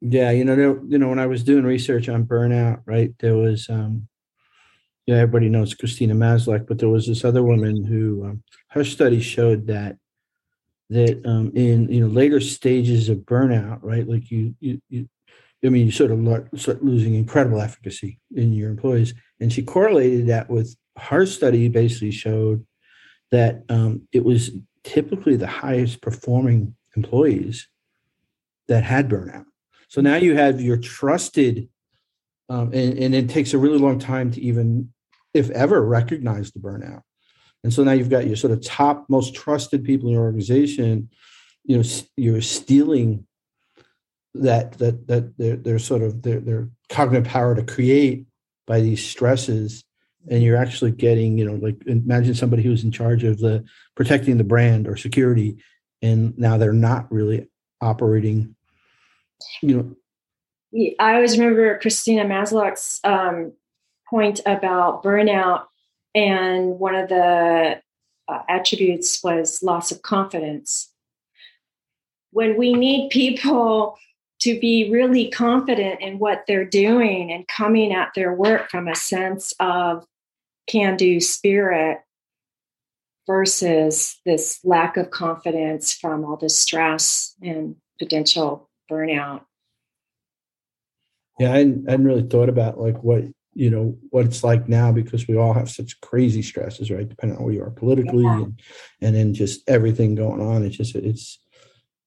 [0.00, 3.36] Yeah, you know, there, you know, when I was doing research on burnout, right, there
[3.36, 4.06] was, um,
[5.06, 9.20] yeah, everybody knows Christina Maslach, but there was this other woman who, um, her study
[9.20, 9.96] showed that
[10.90, 15.08] that um, in you know later stages of burnout, right, like you you, you
[15.64, 19.14] I mean, you sort of start losing incredible efficacy in your employees.
[19.40, 22.66] And she correlated that with her study, basically showed
[23.30, 24.50] that um, it was
[24.84, 27.68] typically the highest performing employees
[28.68, 29.46] that had burnout.
[29.88, 31.68] So now you have your trusted,
[32.48, 34.92] um, and, and it takes a really long time to even,
[35.32, 37.02] if ever, recognize the burnout.
[37.62, 41.08] And so now you've got your sort of top, most trusted people in your organization.
[41.64, 41.84] You know,
[42.16, 43.26] you're stealing
[44.34, 48.26] that that that they're, they're sort of their their cognitive power to create
[48.66, 49.84] by these stresses.
[50.30, 54.38] And you're actually getting you know like imagine somebody who's in charge of the protecting
[54.38, 55.58] the brand or security
[56.02, 57.48] and now they're not really
[57.80, 58.56] operating
[59.62, 59.76] you
[60.72, 60.94] know.
[60.98, 63.52] I always remember christina maslach's um,
[64.08, 65.64] point about burnout
[66.14, 67.82] and one of the
[68.28, 70.90] uh, attributes was loss of confidence.
[72.30, 73.98] When we need people
[74.44, 78.94] to be really confident in what they're doing and coming at their work from a
[78.94, 80.06] sense of
[80.66, 82.00] can do spirit
[83.26, 89.40] versus this lack of confidence from all the stress and potential burnout.
[91.38, 94.68] Yeah, I hadn't, I hadn't really thought about like what you know what it's like
[94.68, 97.08] now because we all have such crazy stresses, right?
[97.08, 98.42] Depending on where you are politically yeah.
[98.42, 98.60] and,
[99.00, 100.64] and then just everything going on.
[100.66, 101.38] It's just it's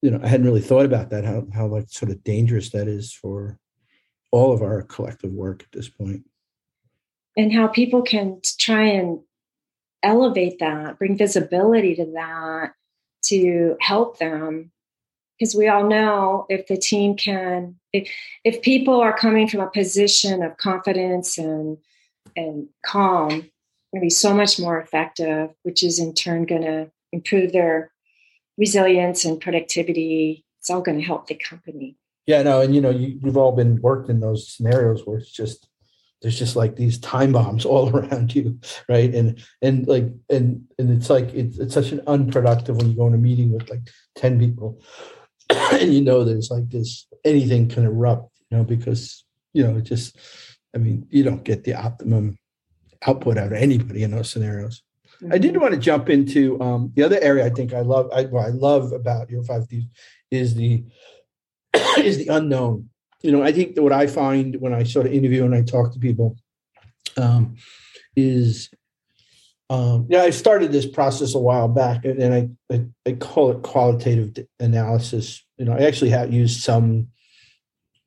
[0.01, 2.87] you know, I hadn't really thought about that, how, how like sort of dangerous that
[2.87, 3.57] is for
[4.31, 6.23] all of our collective work at this point.
[7.35, 9.19] And how people can try and
[10.03, 12.73] elevate that, bring visibility to that
[13.25, 14.71] to help them
[15.37, 18.09] because we all know if the team can if,
[18.43, 21.77] if people are coming from a position of confidence and
[22.35, 23.49] and calm going
[23.95, 27.91] to be so much more effective which is in turn going to improve their
[28.57, 31.95] resilience and productivity it's all going to help the company.
[32.25, 35.31] Yeah no and you know you, we've all been worked in those scenarios where it's
[35.31, 35.69] just
[36.21, 39.13] there's just like these time bombs all around you right?
[39.13, 43.07] And and like and and it's like it's, it's such an unproductive when you go
[43.07, 44.81] in a meeting with like 10 people
[45.49, 49.83] and you know there's like this anything can erupt you know because you know it
[49.83, 50.17] just
[50.75, 52.37] i mean you don't get the optimum
[53.05, 54.81] output out of anybody in those scenarios
[55.21, 55.33] mm-hmm.
[55.33, 55.61] i did mm-hmm.
[55.61, 58.91] want to jump into um, the other area i think i love I, i love
[58.91, 59.87] about your five thieves
[60.31, 60.83] is the
[61.97, 62.89] is the unknown
[63.21, 65.61] you know i think that what i find when i sort of interview and i
[65.61, 66.37] talk to people
[67.17, 67.55] um,
[68.15, 68.69] is
[69.69, 73.63] um, yeah, I started this process a while back, and I, I, I call it
[73.63, 75.43] qualitative analysis.
[75.57, 77.07] You know, I actually have used some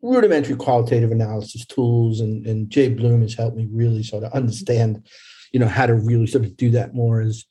[0.01, 5.07] rudimentary qualitative analysis tools, and and Jabe Bloom has helped me really sort of understand,
[5.53, 7.45] you know, how to really sort of do that more as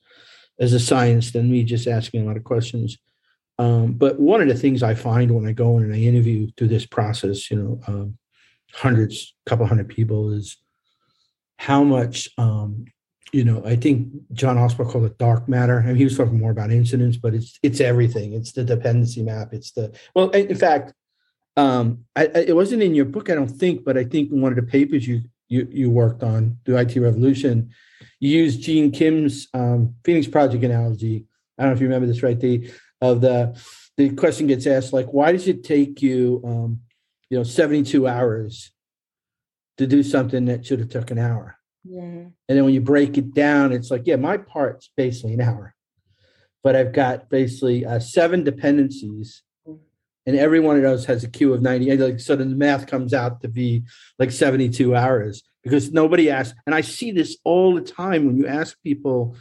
[0.60, 2.98] as a science than me just asking a lot of questions.
[3.58, 6.50] Um, but one of the things I find when I go in and I interview
[6.58, 8.18] through this process, you know, um,
[8.74, 10.58] hundreds, couple hundred people, is
[11.58, 12.86] how much um,
[13.32, 15.80] you know, I think John Osborne called it dark matter.
[15.80, 18.34] I mean, he was talking more about incidents, but it's it's everything.
[18.34, 19.54] It's the dependency map.
[19.54, 20.94] It's the well, in fact,
[21.56, 24.42] um, I, I, it wasn't in your book, I don't think, but I think in
[24.42, 27.72] one of the papers you you you worked on the IT revolution,
[28.20, 31.26] you used Gene Kim's um, Phoenix Project analogy.
[31.58, 32.40] I don't know if you remember this, right?
[32.40, 33.60] The of the
[33.98, 36.80] the question gets asked like, why does it take you, um,
[37.30, 38.72] you know, seventy two hours
[39.78, 41.58] to do something that should have took an hour?
[41.84, 42.02] Yeah.
[42.02, 45.74] And then when you break it down, it's like, yeah, my part's basically an hour,
[46.64, 49.42] but I've got basically uh, seven dependencies,
[50.30, 51.98] and every one of those has a queue of 90.
[51.98, 53.84] Like, so then the math comes out to be
[54.20, 56.56] like 72 hours because nobody asks.
[56.68, 59.36] And I see this all the time when you ask people,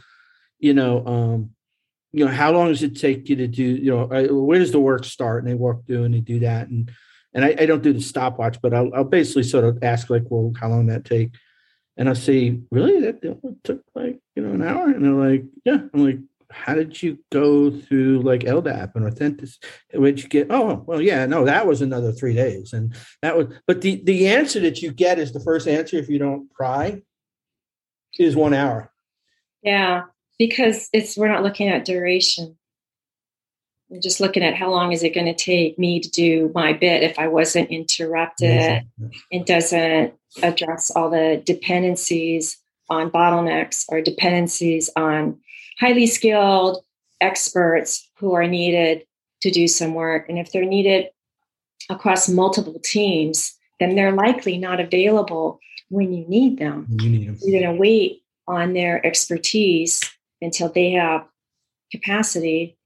[0.57, 1.51] you know, um,
[2.11, 4.79] you know, how long does it take you to do, you know, where does the
[4.79, 5.43] work start?
[5.43, 6.69] And they walk through and they do that.
[6.69, 6.91] And
[7.35, 10.23] and I, I don't do the stopwatch, but I'll, I'll basically sort of ask like,
[10.29, 11.29] well, how long that take?
[11.95, 13.01] And I say, really?
[13.01, 13.21] That
[13.63, 14.87] took like, you know, an hour?
[14.87, 15.77] And they're like, yeah.
[15.93, 16.17] I'm like,
[16.51, 19.49] how did you go through like LDAP and Authentic?
[19.93, 22.73] Which you get, oh, well, yeah, no, that was another three days.
[22.73, 26.09] And that was, but the, the answer that you get is the first answer if
[26.09, 27.01] you don't pry
[28.17, 28.91] is one hour.
[29.61, 30.03] Yeah,
[30.37, 32.57] because it's, we're not looking at duration.
[33.89, 36.73] We're just looking at how long is it going to take me to do my
[36.73, 38.83] bit if I wasn't interrupted.
[39.31, 42.57] It doesn't address all the dependencies
[42.89, 45.39] on bottlenecks or dependencies on
[45.79, 46.83] highly skilled
[47.21, 49.05] experts who are needed
[49.41, 50.27] to do some work.
[50.29, 51.07] And if they're needed
[51.89, 56.85] across multiple teams, then they're likely not available when you need them.
[56.89, 57.37] You need them.
[57.41, 60.01] You're going to wait on their expertise
[60.41, 61.25] until they have
[61.91, 62.77] capacity.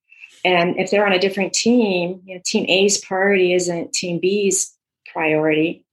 [0.46, 4.76] And if they're on a different team, you know, team A's priority isn't team B's
[5.12, 5.86] priority.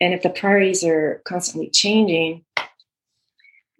[0.00, 2.44] And if the priorities are constantly changing,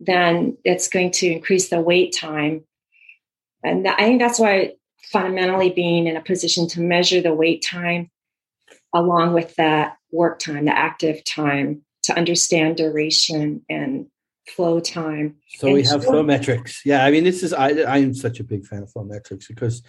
[0.01, 2.65] then it's going to increase the wait time.
[3.63, 4.75] And I think that's why
[5.13, 8.11] fundamentally being in a position to measure the wait time
[8.95, 14.07] along with that work time, the active time, to understand duration and
[14.47, 15.37] flow time.
[15.59, 16.83] So and we have flow metrics.
[16.85, 19.47] Yeah, I mean, this is I I am such a big fan of flow metrics
[19.47, 19.83] because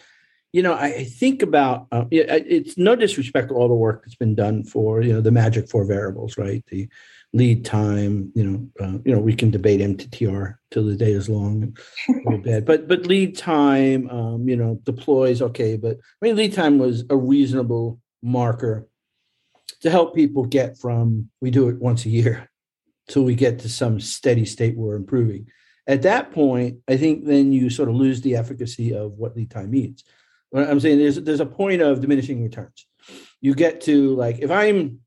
[0.51, 4.33] you know, I, think about uh, it's no disrespect to all the work that's been
[4.33, 6.63] done for you know the magic four variables, right?
[6.67, 6.89] The
[7.33, 11.29] lead time, you know, uh, you know, we can debate MTTR till the day is
[11.29, 11.77] long,
[12.43, 16.79] bit, but but lead time, um, you know, deploys okay, but I mean, lead time
[16.79, 18.87] was a reasonable marker
[19.81, 22.49] to help people get from we do it once a year
[23.07, 25.47] till we get to some steady state we're improving.
[25.85, 29.51] At that point, I think then you sort of lose the efficacy of what lead
[29.51, 30.03] time means
[30.53, 32.87] I'm saying there's there's a point of diminishing returns.
[33.41, 34.99] You get to like if I'm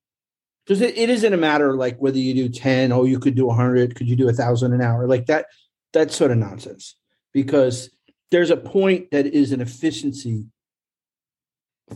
[0.64, 3.46] because it, it isn't a matter like whether you do 10 or you could do
[3.46, 5.06] 100 could you do a thousand an hour?
[5.06, 5.46] Like that
[5.92, 6.96] that's sort of nonsense.
[7.32, 7.90] Because
[8.30, 10.46] there's a point that is an efficiency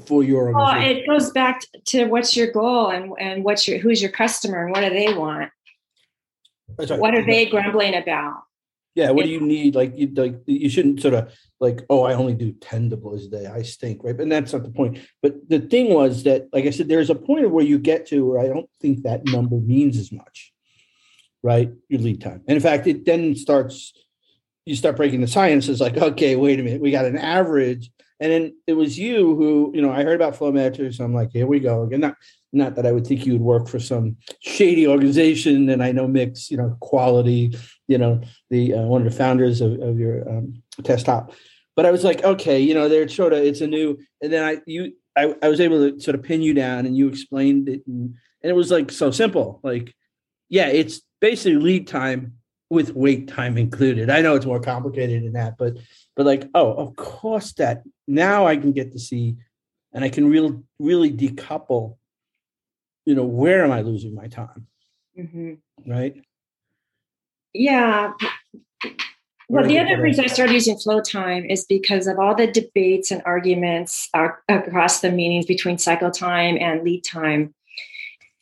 [0.06, 4.02] for your well, it goes back to what's your goal and, and what's your who's
[4.02, 5.50] your customer and what do they want?
[6.76, 8.42] What are they grumbling about
[8.96, 9.74] yeah, what do you need?
[9.74, 11.30] Like you like you shouldn't sort of
[11.60, 13.46] like, oh, I only do 10 deploys a day.
[13.46, 14.16] I stink, right?
[14.16, 14.98] but that's not the point.
[15.22, 18.24] But the thing was that, like I said, there's a point where you get to
[18.26, 20.52] where I don't think that number means as much,
[21.42, 21.70] right?
[21.88, 22.42] Your lead time.
[22.48, 23.92] And in fact, it then starts,
[24.64, 25.68] you start breaking the science.
[25.68, 29.36] It's like, okay, wait a minute, we got an average And then it was you
[29.36, 31.00] who, you know, I heard about flow metrics.
[31.00, 32.00] I'm like, here we go again.
[32.00, 32.16] Not,
[32.52, 35.68] not that I would think you would work for some shady organization.
[35.68, 37.56] And I know Mix, you know, quality,
[37.88, 41.32] you know, the uh, one of the founders of, of your um, Tasktop.
[41.74, 43.98] But I was like, okay, you know, they're sort of it's a new.
[44.22, 46.96] And then I you I, I was able to sort of pin you down, and
[46.96, 49.60] you explained it, and, and it was like so simple.
[49.62, 49.94] Like,
[50.48, 52.34] yeah, it's basically lead time
[52.70, 54.10] with wait time included.
[54.10, 55.76] I know it's more complicated than that, but
[56.14, 59.36] but like, oh, of course that now I can get to see
[59.92, 61.96] and I can real really decouple,
[63.04, 64.66] you know, where am I losing my time?
[65.18, 65.54] Mm-hmm.
[65.90, 66.22] Right.
[67.52, 68.12] Yeah.
[69.48, 73.12] Well, the other reason I started using flow time is because of all the debates
[73.12, 74.10] and arguments
[74.48, 77.54] across the meetings between cycle time and lead time.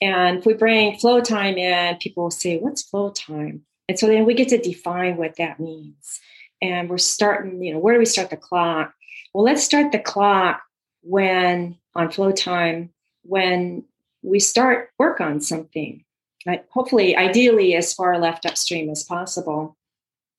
[0.00, 3.62] And if we bring flow time in, people will say, What's flow time?
[3.88, 6.20] And so then we get to define what that means.
[6.62, 8.94] And we're starting, you know, where do we start the clock?
[9.32, 10.62] Well, let's start the clock
[11.02, 12.90] when on flow time,
[13.22, 13.84] when
[14.22, 16.04] we start work on something.
[16.46, 16.64] Right?
[16.70, 19.76] Hopefully, ideally, as far left upstream as possible.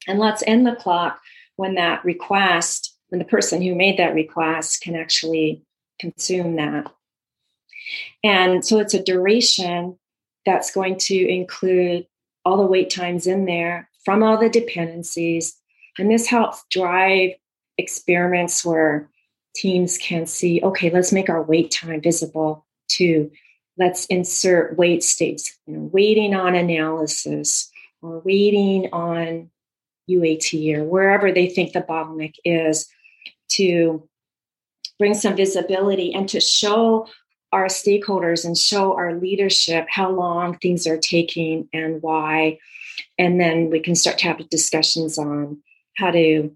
[0.08, 1.20] And let's end the clock
[1.56, 5.64] when that request, when the person who made that request can actually
[6.00, 6.92] consume that.
[8.24, 9.98] And so it's a duration
[10.46, 12.06] that's going to include
[12.46, 15.58] all the wait times in there from all the dependencies.
[15.98, 17.32] And this helps drive
[17.78, 19.10] experiments where
[19.56, 23.32] teams can see okay, let's make our wait time visible too.
[23.78, 29.50] Let's insert wait states, you know, waiting on analysis or waiting on
[30.10, 32.88] UAT or wherever they think the bottleneck is
[33.50, 34.08] to
[35.00, 37.08] bring some visibility and to show
[37.56, 42.60] our stakeholders and show our leadership how long things are taking and why.
[43.18, 45.62] And then we can start to have discussions on
[45.96, 46.52] how to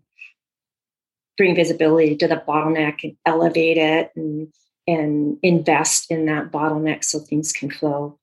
[1.37, 4.51] bring visibility to the bottleneck and elevate it and,
[4.85, 8.19] and invest in that bottleneck so things can flow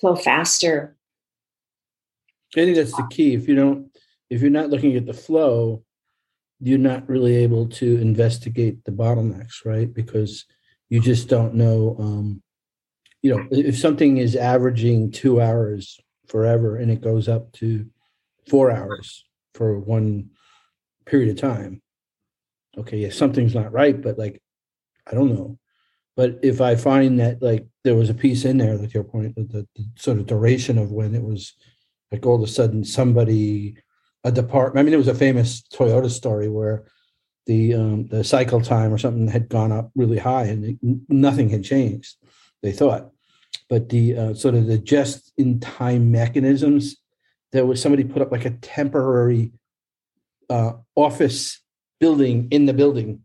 [0.00, 0.96] flow faster.
[2.56, 3.34] I think that's the key.
[3.34, 3.96] If you don't,
[4.28, 5.84] if you're not looking at the flow,
[6.60, 9.92] you're not really able to investigate the bottlenecks, right?
[9.92, 10.44] Because
[10.88, 12.42] you just don't know um,
[13.22, 17.86] you know if something is averaging two hours forever and it goes up to
[18.48, 19.24] four hours
[19.54, 20.30] for one
[21.06, 21.82] period of time
[22.76, 24.42] okay yeah something's not right but like
[25.10, 25.58] i don't know.
[26.16, 29.36] But if i find that like there was a piece in there like your point
[29.36, 31.54] the, the, the sort of duration of when it was
[32.10, 33.76] like all of a sudden somebody
[34.24, 36.86] a department i mean it was a famous toyota story where
[37.48, 40.76] the um, the cycle time or something had gone up really high and it,
[41.08, 42.14] nothing had changed.
[42.62, 43.10] They thought,
[43.68, 46.98] but the uh, sort of the just in time mechanisms,
[47.52, 49.52] there was somebody put up like a temporary
[50.50, 51.60] uh, office
[51.98, 53.24] building in the building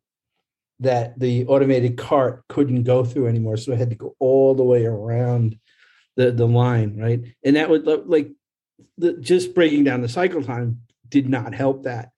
[0.79, 4.63] that the automated cart couldn't go through anymore, so it had to go all the
[4.63, 5.59] way around
[6.15, 7.21] the the line, right?
[7.43, 8.31] And that would like
[8.97, 12.12] the, just breaking down the cycle time did not help that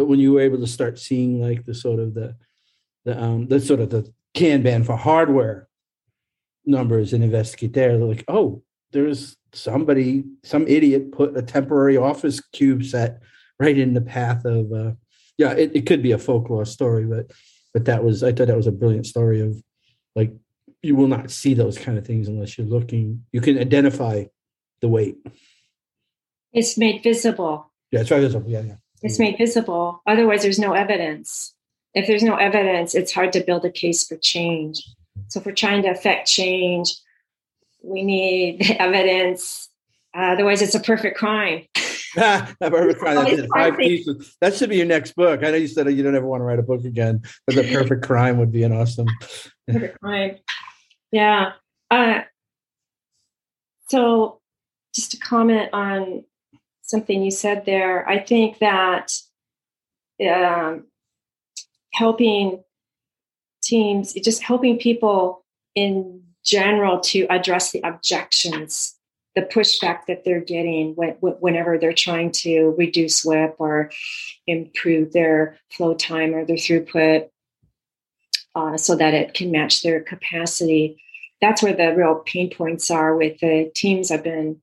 [0.00, 2.34] but when you were able to start seeing like the sort of the
[3.04, 5.68] the um the sort of the Kanban for hardware
[6.64, 12.40] numbers and investigate there, they're like, oh, there's somebody, some idiot put a temporary office
[12.40, 13.20] cube set
[13.58, 14.92] right in the path of uh
[15.36, 17.30] yeah, it, it could be a folklore story, but
[17.74, 19.62] but that was I thought that was a brilliant story of
[20.16, 20.32] like
[20.82, 23.26] you will not see those kind of things unless you're looking.
[23.32, 24.24] You can identify
[24.80, 25.16] the wait.
[26.54, 27.70] It's made visible.
[27.90, 28.50] Yeah, it's right visible.
[28.50, 28.76] Yeah, yeah.
[29.02, 30.02] It's made visible.
[30.06, 31.54] Otherwise, there's no evidence.
[31.94, 34.82] If there's no evidence, it's hard to build a case for change.
[35.28, 36.94] So, if we're trying to affect change,
[37.82, 39.68] we need evidence.
[40.14, 41.66] Uh, otherwise, it's a perfect crime.
[42.16, 43.24] a perfect crime.
[43.24, 44.36] That's Five thieves.
[44.40, 45.42] That should be your next book.
[45.44, 47.62] I know you said you don't ever want to write a book again, but the
[47.72, 49.06] perfect crime would be an awesome.
[49.68, 50.36] perfect crime.
[51.12, 51.52] Yeah.
[51.90, 52.20] Uh,
[53.88, 54.40] so,
[54.94, 56.24] just to comment on
[56.90, 58.08] something you said there.
[58.08, 59.12] I think that
[60.28, 60.86] um,
[61.92, 62.62] helping
[63.62, 68.96] teams, just helping people in general to address the objections,
[69.36, 73.90] the pushback that they're getting whenever they're trying to reduce WIP or
[74.46, 77.28] improve their flow time or their throughput
[78.54, 81.00] uh, so that it can match their capacity.
[81.40, 84.60] That's where the real pain points are with the teams I've been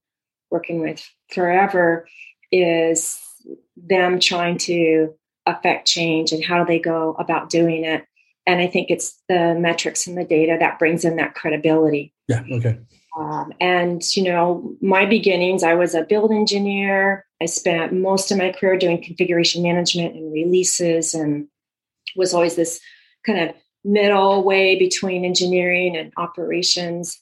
[0.52, 2.08] working with forever
[2.52, 3.20] is
[3.76, 5.14] them trying to
[5.46, 8.06] affect change and how they go about doing it.
[8.46, 12.14] And I think it's the metrics and the data that brings in that credibility.
[12.28, 12.44] Yeah.
[12.52, 12.80] Okay.
[13.18, 17.26] Um, and you know, my beginnings, I was a build engineer.
[17.42, 21.48] I spent most of my career doing configuration management and releases, and
[22.16, 22.80] was always this
[23.26, 27.20] kind of middle way between engineering and operations.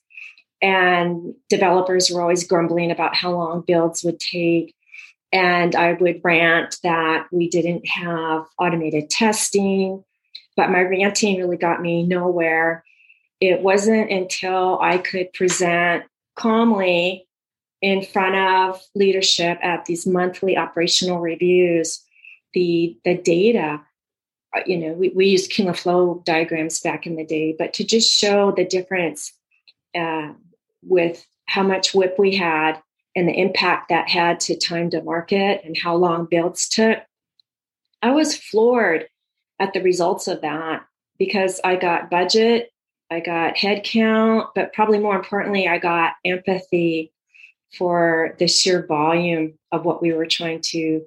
[0.65, 4.73] And developers were always grumbling about how long builds would take.
[5.31, 10.03] And I would rant that we didn't have automated testing,
[10.57, 12.83] but my ranting really got me nowhere.
[13.39, 16.05] It wasn't until I could present
[16.35, 17.27] calmly
[17.79, 22.01] in front of leadership at these monthly operational reviews
[22.55, 23.81] the the data
[24.55, 27.73] uh, you know we, we used king of flow diagrams back in the day but
[27.73, 29.33] to just show the difference
[29.93, 30.31] uh,
[30.87, 32.81] with how much WIP we had
[33.15, 36.99] and the impact that had to time to market and how long builds took
[38.01, 39.07] i was floored
[39.59, 40.85] at the results of that
[41.17, 42.71] because i got budget
[43.09, 47.13] i got head count but probably more importantly i got empathy
[47.77, 51.01] for the sheer volume of what we were trying to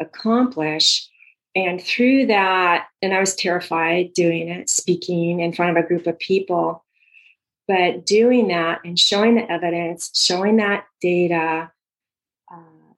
[0.00, 1.08] accomplish.
[1.54, 6.06] And through that, and I was terrified doing it, speaking in front of a group
[6.06, 6.81] of people.
[7.72, 11.72] But doing that and showing the evidence, showing that data
[12.52, 12.92] uh,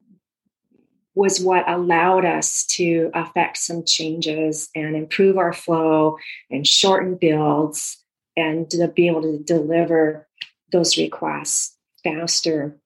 [1.15, 6.19] was what allowed us to affect some changes and improve our flow
[6.51, 8.03] and shorten builds
[8.37, 10.27] and to be able to deliver
[10.73, 12.77] those requests faster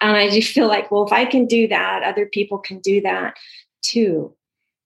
[0.00, 3.02] and I just feel like, well, if I can do that, other people can do
[3.02, 3.36] that
[3.82, 4.34] too.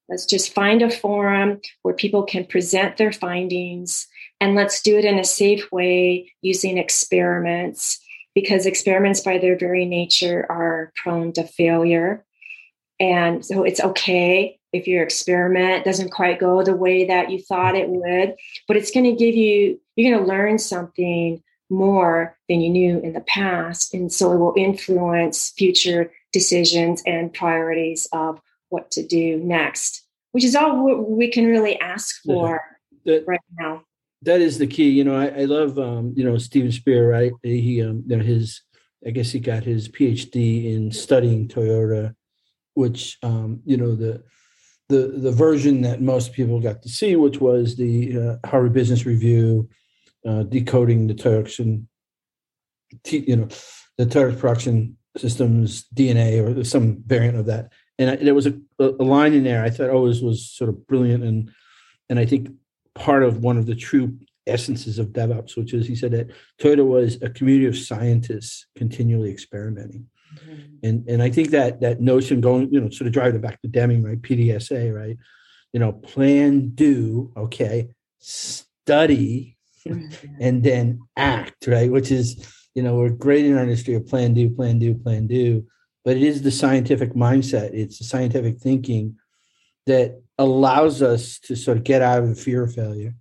[0.08, 4.06] Let's just find a forum where people can present their findings
[4.40, 8.00] and let's do it in a safe way using experiments
[8.34, 12.24] because experiments by their very nature are prone to failure.
[12.98, 17.76] And so it's okay if your experiment doesn't quite go the way that you thought
[17.76, 18.34] it would,
[18.66, 22.98] but it's going to give you, you're going to learn something more than you knew
[23.00, 23.94] in the past.
[23.94, 30.44] And so it will influence future decisions and priorities of what to do next, which
[30.44, 32.60] is all we can really ask for
[33.04, 33.82] that, right now.
[34.24, 34.90] That is the key.
[34.90, 37.32] You know, I, I love, um, you know, Steven Spear, right?
[37.42, 38.62] He, um, you know, his,
[39.06, 42.14] I guess he got his PhD in studying Toyota,
[42.74, 44.22] which, um, you know, the,
[44.88, 49.06] the, the version that most people got to see, which was the uh, Harvard Business
[49.06, 49.68] Review,
[50.26, 51.86] uh, decoding the Turks and
[53.10, 53.48] you know
[53.98, 57.72] the Turks production systems DNA or some variant of that.
[57.98, 60.86] And I, there was a, a, line in there I thought always was sort of
[60.86, 61.50] brilliant and
[62.08, 62.48] and I think
[62.94, 64.16] part of one of the true
[64.46, 66.30] essences of DevOps, which is he said that
[66.60, 70.06] Toyota was a community of scientists continually experimenting.
[70.34, 70.62] Mm-hmm.
[70.82, 73.60] And and I think that that notion going, you know, sort of driving it back
[73.62, 74.20] to Deming, right?
[74.20, 75.16] PDSA, right?
[75.72, 77.88] You know, plan, do, okay,
[78.18, 79.56] study,
[80.40, 81.90] and then act, right?
[81.90, 85.26] Which is, you know, we're great in our industry of plan, do, plan, do, plan,
[85.26, 85.66] do,
[86.04, 87.70] but it is the scientific mindset.
[87.72, 89.16] It's the scientific thinking
[89.86, 93.14] that allows us to sort of get out of the fear of failure.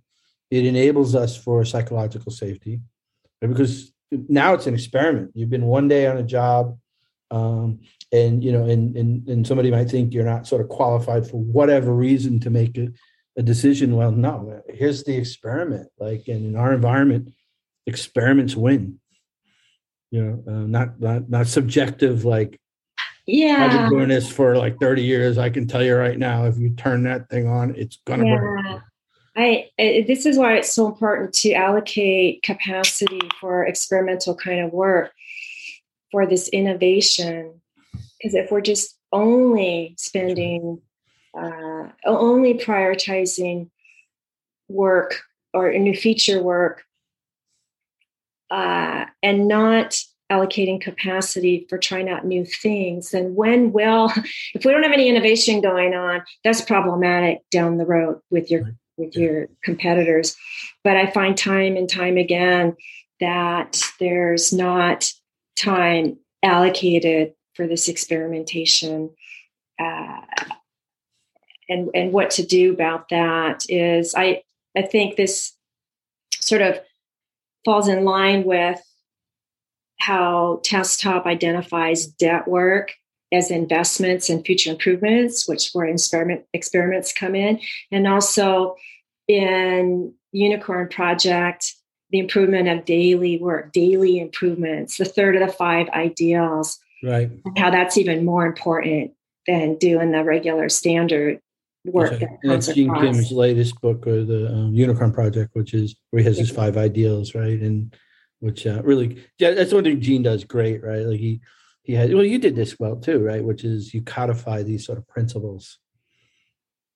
[0.50, 2.80] It enables us for psychological safety
[3.40, 5.32] because now it's an experiment.
[5.34, 6.78] You've been one day on a job,
[7.30, 7.80] um,
[8.12, 11.38] and you know, and, and and somebody might think you're not sort of qualified for
[11.38, 12.92] whatever reason to make it
[13.36, 17.32] a decision well no here's the experiment like and in our environment
[17.86, 19.00] experiments win
[20.10, 22.60] you know uh, not not not subjective like
[23.26, 25.38] yeah i've been doing this for like 30 years.
[25.38, 28.40] I can tell you right now if you turn that thing on it's gonna yeah.
[28.40, 28.82] work
[29.36, 34.72] I, I this is why it's so important to allocate capacity for experimental kind of
[34.72, 35.12] work
[36.12, 37.60] for this innovation.
[37.92, 40.80] Because if we're just only spending
[41.36, 43.70] uh, only prioritizing
[44.68, 45.20] work
[45.52, 46.84] or new feature work
[48.50, 50.00] uh, and not
[50.34, 53.10] allocating capacity for trying out new things.
[53.10, 54.10] Then when will
[54.54, 58.72] if we don't have any innovation going on that's problematic down the road with your
[58.96, 60.36] with your competitors.
[60.82, 62.76] But i find time and time again
[63.20, 65.10] that there's not
[65.56, 69.10] time allocated for this experimentation
[69.80, 70.20] uh,
[71.68, 74.42] and and what to do about that is I
[74.76, 75.52] I think this
[76.32, 76.80] sort of
[77.64, 78.80] falls in line with
[80.04, 82.92] how Tasktop identifies debt work
[83.32, 87.58] as investments and future improvements, which where experiment experiments come in,
[87.90, 88.76] and also
[89.28, 91.72] in Unicorn Project,
[92.10, 97.30] the improvement of daily work, daily improvements, the third of the five ideals, right?
[97.56, 99.12] How that's even more important
[99.46, 101.40] than doing the regular standard
[101.86, 102.10] work.
[102.10, 103.04] That's, that that's Gene across.
[103.04, 106.76] Kim's latest book, or the um, Unicorn Project, which is where he has his five
[106.76, 107.58] ideals, right?
[107.58, 107.96] And
[108.44, 111.04] which uh, really, yeah, that's one thing Gene does great, right?
[111.06, 111.40] Like he
[111.82, 113.44] he had, well, you did this well too, right?
[113.44, 115.78] Which is you codify these sort of principles.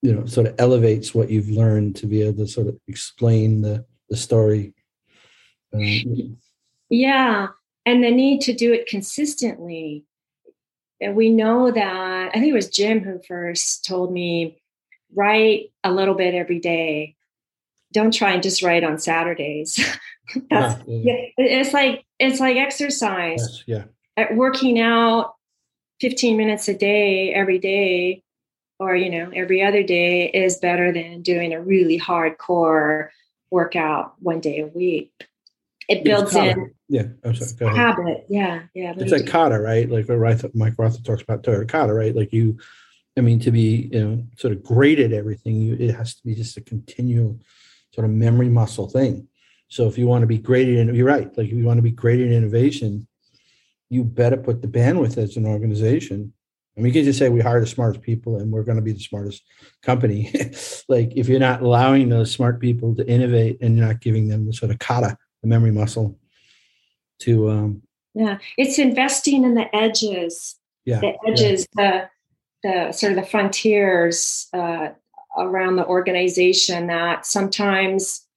[0.03, 3.63] you know sort of elevates what you've learned to be able to sort of explain
[3.63, 4.73] the the story
[5.75, 6.39] um,
[6.89, 7.49] yeah
[7.85, 10.05] and the need to do it consistently
[11.01, 14.61] and we know that i think it was jim who first told me
[15.15, 17.17] write a little bit every day
[17.93, 19.77] don't try and just write on saturdays.
[20.51, 21.27] That's yeah, yeah.
[21.39, 23.41] it's like it's like exercise.
[23.41, 23.85] Yes, yeah.
[24.23, 25.35] At working out
[26.01, 28.23] 15 minutes a day every day
[28.79, 33.09] or you know every other day is better than doing a really hardcore
[33.51, 35.13] workout one day a week.
[35.89, 38.27] It builds in yeah I'm sorry, habit.
[38.29, 39.89] Yeah yeah it's like kata right?
[39.89, 42.15] Like what mike Rother talks about kata right?
[42.15, 42.59] Like you
[43.17, 46.23] i mean to be you know sort of great at everything you it has to
[46.25, 47.37] be just a continual
[47.93, 49.27] sort of memory muscle thing
[49.69, 51.83] so if you want to be great at you're right like if you want to
[51.83, 53.07] be great at innovation
[53.91, 56.33] you better put the bandwidth as an organization
[56.77, 58.93] and we can just say we hire the smartest people and we're going to be
[58.93, 59.43] the smartest
[59.83, 60.31] company.
[60.89, 64.47] like if you're not allowing those smart people to innovate and you're not giving them
[64.47, 66.19] the sort of kata, the memory muscle
[67.21, 67.83] to um
[68.15, 72.09] yeah it's investing in the edges yeah the edges yeah.
[72.63, 74.89] the the sort of the frontiers uh,
[75.41, 78.29] around the organization that sometimes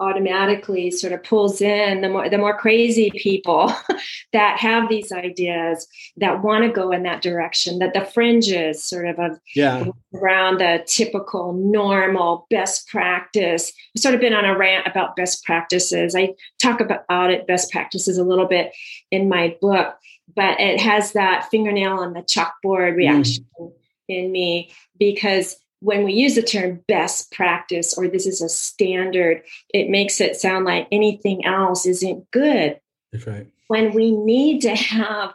[0.00, 3.72] automatically sort of pulls in the more the more crazy people
[4.32, 9.06] that have these ideas that want to go in that direction that the fringes sort
[9.06, 14.58] of, of yeah around the typical normal best practice i've sort of been on a
[14.58, 16.28] rant about best practices i
[16.60, 18.72] talk about it best practices a little bit
[19.12, 19.94] in my book
[20.34, 22.96] but it has that fingernail on the chalkboard mm.
[22.96, 23.72] reaction mm.
[24.08, 29.42] in me because when we use the term best practice or this is a standard,
[29.68, 32.80] it makes it sound like anything else isn't good.
[33.12, 33.46] That's right.
[33.68, 35.34] When we need to have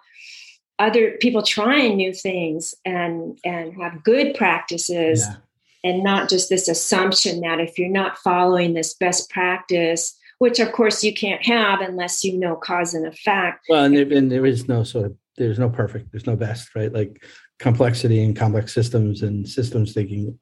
[0.79, 5.35] other people trying new things and and have good practices yeah.
[5.83, 10.71] and not just this assumption that if you're not following this best practice which of
[10.71, 14.45] course you can't have unless you know cause and effect well and there, and there
[14.45, 17.25] is no sort of there's no perfect there's no best right like
[17.59, 20.37] complexity and complex systems and systems thinking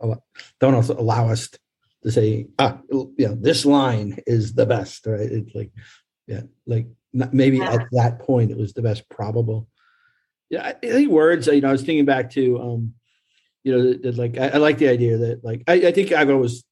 [0.60, 1.50] don't also allow us
[2.04, 5.72] to say ah you know this line is the best right it's like
[6.28, 7.74] yeah like maybe yeah.
[7.74, 9.68] at that point it was the best probable
[10.50, 12.94] yeah i think words you know i was thinking back to um
[13.64, 16.12] you know that, that like I, I, like the idea that like I, I think
[16.12, 16.64] i've always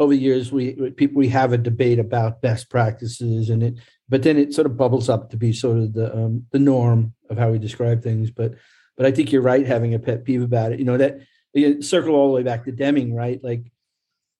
[0.00, 3.74] over the years we people we have a debate about best practices and it
[4.08, 7.12] but then it sort of bubbles up to be sort of the um the norm
[7.28, 8.54] of how we describe things but
[8.96, 10.78] but I think you're right having a pet peeve about it.
[10.78, 11.18] You know that
[11.54, 13.42] you circle all the way back to Deming, right?
[13.42, 13.70] Like,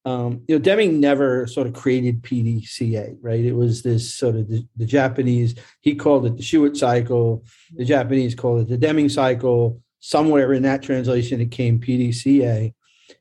[0.04, 3.44] um, you know, Deming never sort of created PDCA, right?
[3.44, 5.54] It was this sort of the, the Japanese.
[5.80, 7.44] He called it the Shewhart cycle.
[7.76, 9.80] The Japanese called it the Deming cycle.
[10.00, 12.74] Somewhere in that translation, it came PDCA,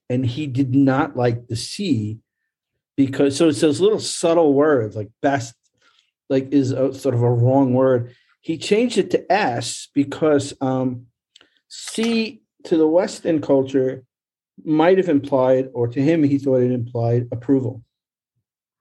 [0.09, 2.17] and he did not like the C
[2.97, 5.53] because so it's those little subtle words like best,
[6.29, 8.15] like is a, sort of a wrong word.
[8.41, 11.05] He changed it to S because um,
[11.73, 14.03] C to the Western culture
[14.63, 17.81] might have implied, or to him, he thought it implied approval.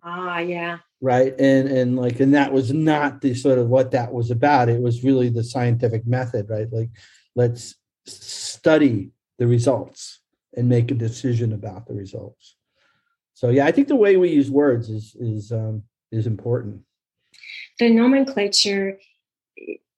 [0.02, 0.78] Ah, yeah.
[1.00, 1.32] Right.
[1.38, 4.68] And and like and that was not the sort of what that was about.
[4.68, 6.66] It was really the scientific method, right?
[6.70, 6.90] Like
[7.36, 7.76] let's
[8.06, 10.20] study the results
[10.56, 12.56] and make a decision about the results.
[13.34, 16.82] So yeah, I think the way we use words is is um, is important.
[17.78, 18.98] The nomenclature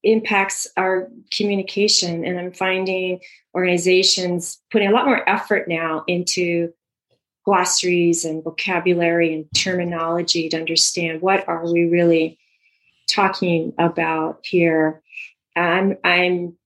[0.05, 2.25] impacts our communication.
[2.25, 3.21] And I'm finding
[3.55, 6.73] organizations putting a lot more effort now into
[7.45, 12.39] glossaries and vocabulary and terminology to understand what are we really
[13.09, 15.03] talking about here.
[15.57, 16.57] I'm I'm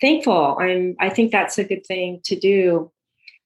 [0.00, 0.56] thankful.
[0.58, 2.90] I'm I think that's a good thing to do.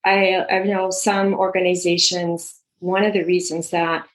[0.05, 2.55] I I know some organizations.
[2.79, 4.07] One of the reasons that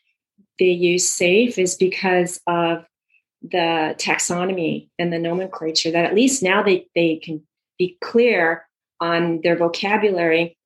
[0.58, 2.86] they use SAFe is because of
[3.42, 7.42] the taxonomy and the nomenclature that at least now they, they can
[7.78, 8.68] be clear
[9.00, 10.58] on their vocabulary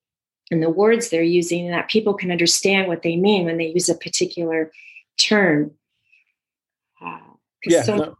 [0.49, 3.67] and the words they're using and that people can understand what they mean when they
[3.67, 4.71] use a particular
[5.17, 5.71] term
[7.03, 7.19] uh,
[7.65, 8.17] yeah, so, no.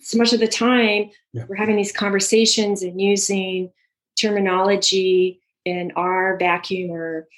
[0.00, 1.44] so much of the time yeah.
[1.48, 3.70] we're having these conversations and using
[4.18, 7.28] terminology in our vacuum or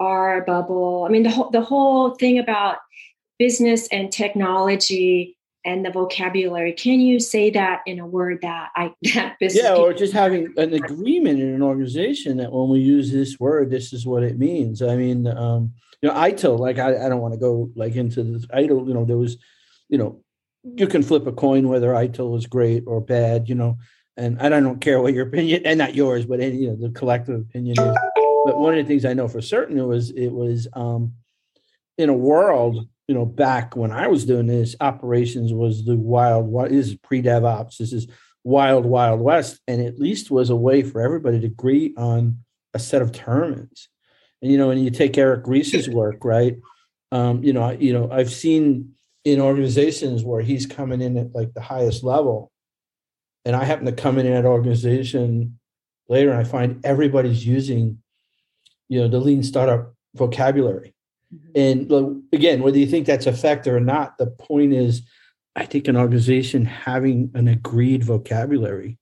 [0.00, 2.78] our bubble i mean the whole the whole thing about
[3.38, 6.72] business and technology and the vocabulary.
[6.72, 9.64] Can you say that in a word that I that business?
[9.64, 13.70] Yeah, or just having an agreement in an organization that when we use this word,
[13.70, 14.82] this is what it means.
[14.82, 18.22] I mean, um, you know, ITIL, like I, I don't want to go like into
[18.22, 19.38] this ITIL, you know, there was,
[19.88, 20.22] you know,
[20.62, 23.78] you can flip a coin whether ITIL is great or bad, you know,
[24.16, 26.90] and I don't care what your opinion and not yours, but any, you know, the
[26.90, 27.96] collective opinion is.
[28.44, 31.14] but one of the things I know for certain it was it was um,
[31.98, 36.46] in a world you know back when I was doing this operations was the wild
[36.46, 38.06] what is pre DevOps this is
[38.42, 42.38] wild wild west and at least was a way for everybody to agree on
[42.74, 43.88] a set of terms
[44.42, 46.56] and you know when you take Eric Ries's work right
[47.12, 48.94] um, you know you know I've seen
[49.24, 52.52] in organizations where he's coming in at like the highest level
[53.44, 55.58] and I happen to come in at organization
[56.08, 58.02] later and I find everybody's using,
[58.88, 60.94] you know, the lean startup vocabulary.
[61.34, 61.90] Mm-hmm.
[61.90, 65.02] And again, whether you think that's effective or not, the point is,
[65.56, 68.98] I think an organization having an agreed vocabulary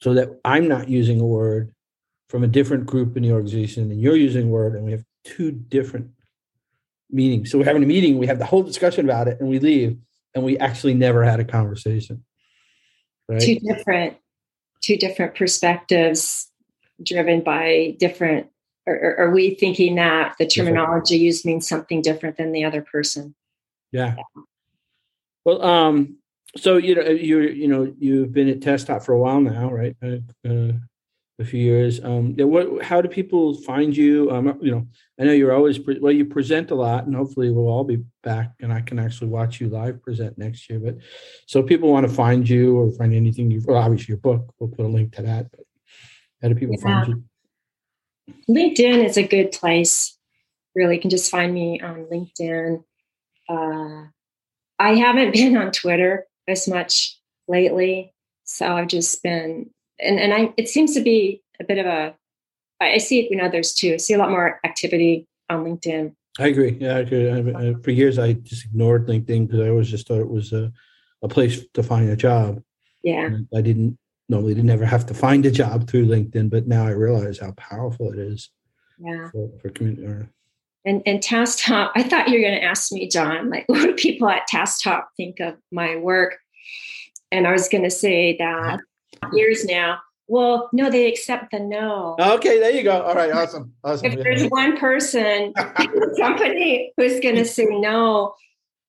[0.00, 1.72] so that I'm not using a word
[2.28, 5.04] from a different group in the organization and you're using a word and we have
[5.24, 6.10] two different
[7.10, 7.50] meanings.
[7.50, 9.96] So we're having a meeting, we have the whole discussion about it and we leave
[10.34, 12.24] and we actually never had a conversation.
[13.28, 13.40] Right?
[13.40, 14.16] Two different
[14.82, 16.50] two different perspectives
[17.02, 18.48] driven by different
[18.86, 23.34] or are we thinking that the terminology used means something different than the other person
[23.92, 24.16] yeah
[25.44, 26.16] well um
[26.56, 29.96] so you know you you know you've been at Tasktop for a while now right
[30.02, 30.72] uh, uh,
[31.38, 32.02] a few years.
[32.02, 34.30] Um, what, how do people find you?
[34.30, 34.86] Um, you know,
[35.20, 36.12] I know you're always pre- well.
[36.12, 39.60] You present a lot, and hopefully we'll all be back, and I can actually watch
[39.60, 40.78] you live present next year.
[40.78, 40.96] But
[41.46, 43.62] so people want to find you or find anything you.
[43.64, 44.54] Well, obviously your book.
[44.58, 45.50] We'll put a link to that.
[45.50, 45.60] But
[46.40, 47.04] how do people yeah.
[47.04, 47.24] find you?
[48.48, 50.16] LinkedIn is a good place.
[50.74, 52.84] Really, you can just find me on LinkedIn.
[53.48, 54.08] Uh,
[54.78, 57.18] I haven't been on Twitter as much
[57.48, 58.12] lately,
[58.44, 62.14] so I've just been and and I it seems to be a bit of a
[62.80, 63.94] I see it in others too.
[63.94, 66.14] I see a lot more activity on LinkedIn.
[66.38, 66.76] I agree.
[66.78, 67.30] Yeah, I agree.
[67.30, 70.52] I, I, for years, I just ignored LinkedIn because I always just thought it was
[70.52, 70.70] a,
[71.22, 72.60] a place to find a job.
[73.02, 73.24] Yeah.
[73.24, 73.98] And I didn't
[74.28, 77.52] normally didn't ever have to find a job through LinkedIn, but now I realize how
[77.52, 78.50] powerful it is.
[78.98, 79.30] Yeah.
[79.30, 80.06] For, for community.
[80.06, 80.30] Or,
[80.84, 83.94] and and Tasktop, I thought you were going to ask me, John, like what do
[83.94, 86.36] people at Tasktop think of my work?
[87.32, 88.80] And I was going to say that
[89.22, 89.30] uh-huh.
[89.32, 89.98] years now.
[90.28, 92.16] Well, no, they accept the no.
[92.18, 93.00] Okay, there you go.
[93.00, 93.74] All right, awesome.
[93.84, 94.10] Awesome.
[94.10, 95.52] If there's one person
[96.18, 98.34] company who's going to say no,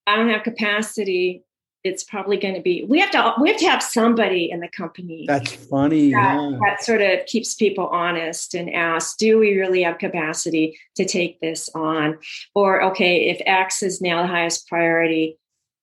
[0.08, 1.44] I don't have capacity,
[1.88, 4.68] it's probably going to be we have to we have to have somebody in the
[4.68, 5.26] company.
[5.28, 6.12] That's funny.
[6.12, 6.58] That, yeah.
[6.62, 11.40] that sort of keeps people honest and asks do we really have capacity to take
[11.40, 12.18] this on?
[12.54, 15.38] Or okay, if X is now the highest priority,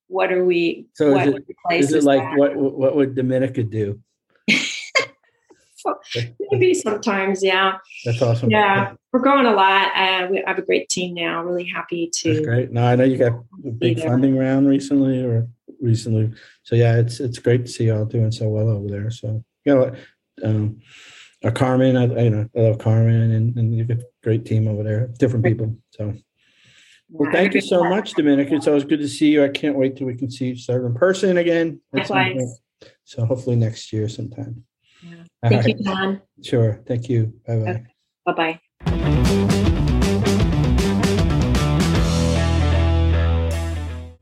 [0.08, 0.86] what are we?
[0.94, 2.36] So is it, is it like that?
[2.38, 4.00] what what would Dominica do?
[6.50, 7.78] maybe sometimes, yeah.
[8.04, 8.50] That's awesome.
[8.50, 9.90] Yeah, we're growing a lot.
[9.96, 11.42] Uh, we have a great team now.
[11.42, 12.34] Really happy to.
[12.34, 12.72] That's great.
[12.72, 13.32] now I know you got
[13.64, 15.48] a big funding round recently, or
[15.80, 16.32] recently.
[16.62, 19.10] So yeah, it's it's great to see y'all doing so well over there.
[19.10, 19.94] So you know,
[20.42, 20.80] um,
[21.44, 24.68] uh, Carmen, I, you know, I love Carmen, and, and you got a great team
[24.68, 25.76] over there, different people.
[25.90, 26.14] So.
[27.10, 28.54] Well, thank you so much, Dominica.
[28.54, 29.44] It's always good to see you.
[29.44, 31.80] I can't wait till we can see each other in person again.
[33.04, 34.64] So hopefully next year sometime.
[35.02, 35.10] Yeah.
[35.48, 35.78] Thank right.
[35.78, 36.22] you, John.
[36.42, 36.82] Sure.
[36.86, 37.34] Thank you.
[37.46, 37.82] Bye
[38.24, 38.32] bye.
[38.32, 39.40] Bye bye.